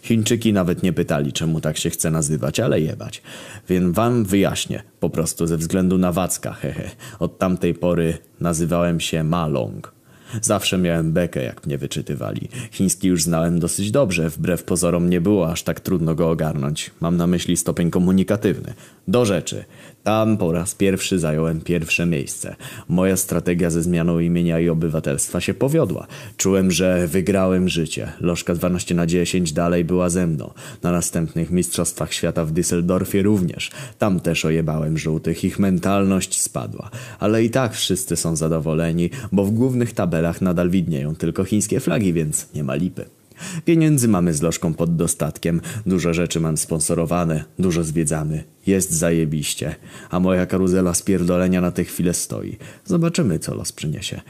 Chińczyki 0.02 0.54
nawet 0.54 0.84
nie 0.84 0.94
pytali, 0.94 1.34
czemu 1.34 1.62
tak 1.62 1.78
się 1.78 1.90
chce 1.90 2.12
nazywać, 2.12 2.60
ale 2.60 2.82
jebać. 2.82 3.22
Więc 3.70 3.96
wam 3.96 4.26
wyjaśnię, 4.26 4.84
po 5.00 5.10
prostu 5.10 5.48
ze 5.48 5.58
względu 5.58 5.98
na 5.98 6.12
Wacka, 6.12 6.54
hehe. 6.62 6.90
Od 7.20 7.38
tamtej 7.38 7.74
pory 7.74 8.18
nazywałem 8.40 9.00
się 9.00 9.24
Malong. 9.24 9.94
Zawsze 10.42 10.78
miałem 10.78 11.14
bekę, 11.14 11.44
jak 11.44 11.66
mnie 11.66 11.78
wyczytywali. 11.78 12.50
Chiński 12.72 13.08
już 13.08 13.24
znałem 13.24 13.60
dosyć 13.60 13.92
dobrze, 13.92 14.30
wbrew 14.30 14.64
pozorom 14.64 15.10
nie 15.10 15.22
było 15.22 15.52
aż 15.52 15.64
tak 15.64 15.80
trudno 15.80 16.16
go 16.16 16.30
ogarnąć. 16.30 16.92
Mam 17.00 17.18
na 17.18 17.28
myśli 17.28 17.58
stopień 17.58 17.92
komunikatywny. 17.92 18.74
Do 19.08 19.26
rzeczy. 19.26 19.66
Tam 20.04 20.38
po 20.38 20.52
raz 20.52 20.76
pierwszy 20.76 21.20
zająłem 21.20 21.62
pierwsze 21.62 22.06
miejsce. 22.06 22.56
Moja 22.90 23.18
strategia 23.18 23.70
ze 23.70 23.84
zmianą 23.84 24.20
imienia 24.20 24.60
i 24.60 24.70
obywatelstwa 24.70 25.42
się 25.42 25.54
powiodła. 25.54 26.08
Czułem, 26.38 26.72
że 26.72 27.08
wygrałem 27.08 27.70
życie. 27.70 28.12
Lożka 28.20 28.56
12 28.56 28.96
na 28.96 29.06
10 29.06 29.54
dalej 29.54 29.86
była 29.86 30.10
ze 30.10 30.28
mną. 30.28 30.54
Na 30.84 30.92
następnych 30.92 31.52
Mistrzostwach 31.52 32.14
Świata 32.14 32.46
w 32.46 32.54
Düsseldorfie 32.54 33.24
również. 33.24 33.72
Tam 33.98 34.20
też 34.20 34.46
ojebałem 34.46 34.98
żółtych. 34.98 35.44
Ich 35.44 35.60
mentalność 35.60 36.42
spadła. 36.42 36.90
Ale 37.20 37.44
i 37.44 37.50
tak 37.50 37.74
wszyscy 37.74 38.16
są 38.16 38.36
zadowoleni, 38.36 39.10
bo 39.32 39.46
w 39.46 39.52
głównych 39.52 39.94
tabelach 39.94 40.42
nadal 40.42 40.70
widnieją 40.70 41.16
tylko 41.16 41.44
chińskie 41.44 41.80
flagi, 41.80 42.14
więc 42.14 42.48
nie 42.54 42.64
ma 42.64 42.76
lipy. 42.76 43.21
Pieniędzy 43.66 44.08
mamy 44.08 44.34
z 44.34 44.42
lożką 44.42 44.74
pod 44.74 44.96
dostatkiem, 44.96 45.62
dużo 45.86 46.14
rzeczy 46.14 46.40
mam 46.40 46.58
sponsorowane, 46.58 47.44
dużo 47.60 47.84
zwiedzamy. 47.84 48.44
Jest 48.68 48.92
zajebiście, 48.92 49.76
a 50.10 50.20
moja 50.20 50.46
karuzela 50.46 50.94
spierdolenia 50.94 51.62
na 51.62 51.72
tę 51.72 51.84
chwilę 51.84 52.14
stoi. 52.14 52.58
Zobaczymy, 52.86 53.40
co 53.40 53.56
los 53.56 53.72
przyniesie. 53.72 54.22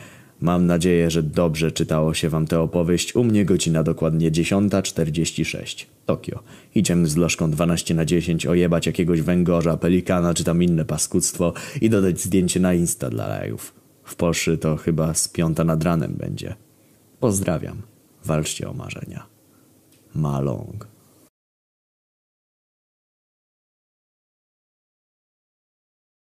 Mam 0.42 0.66
nadzieję, 0.66 1.12
że 1.12 1.24
dobrze 1.24 1.72
czytało 1.72 2.14
się 2.14 2.30
wam 2.30 2.48
tę 2.48 2.60
opowieść. 2.60 3.16
U 3.16 3.24
mnie 3.24 3.46
godzina 3.46 3.84
dokładnie 3.84 4.32
10.46. 4.32 5.86
Tokio. 6.06 6.44
Idziemy 6.76 7.08
z 7.08 7.18
lożką 7.18 7.52
12 7.52 7.94
na 7.94 8.06
10 8.06 8.46
ojebać 8.46 8.86
jakiegoś 8.86 9.22
węgorza, 9.22 9.78
pelikana 9.78 10.34
czy 10.34 10.44
tam 10.44 10.64
inne 10.64 10.86
paskudztwo 10.86 11.54
i 11.82 11.90
dodać 11.90 12.22
zdjęcie 12.22 12.60
na 12.60 12.74
Insta 12.74 13.10
dla 13.10 13.28
lajów. 13.28 13.74
W 14.04 14.16
Polsce 14.16 14.58
to 14.58 14.78
chyba 14.78 15.14
z 15.14 15.28
piąta 15.28 15.64
nad 15.64 15.84
ranem 15.84 16.14
będzie. 16.14 16.56
Pozdrawiam. 17.20 17.91
Walczcie 18.26 18.70
o 18.70 18.74
marzenia. 18.74 19.28
Malong. 20.16 20.88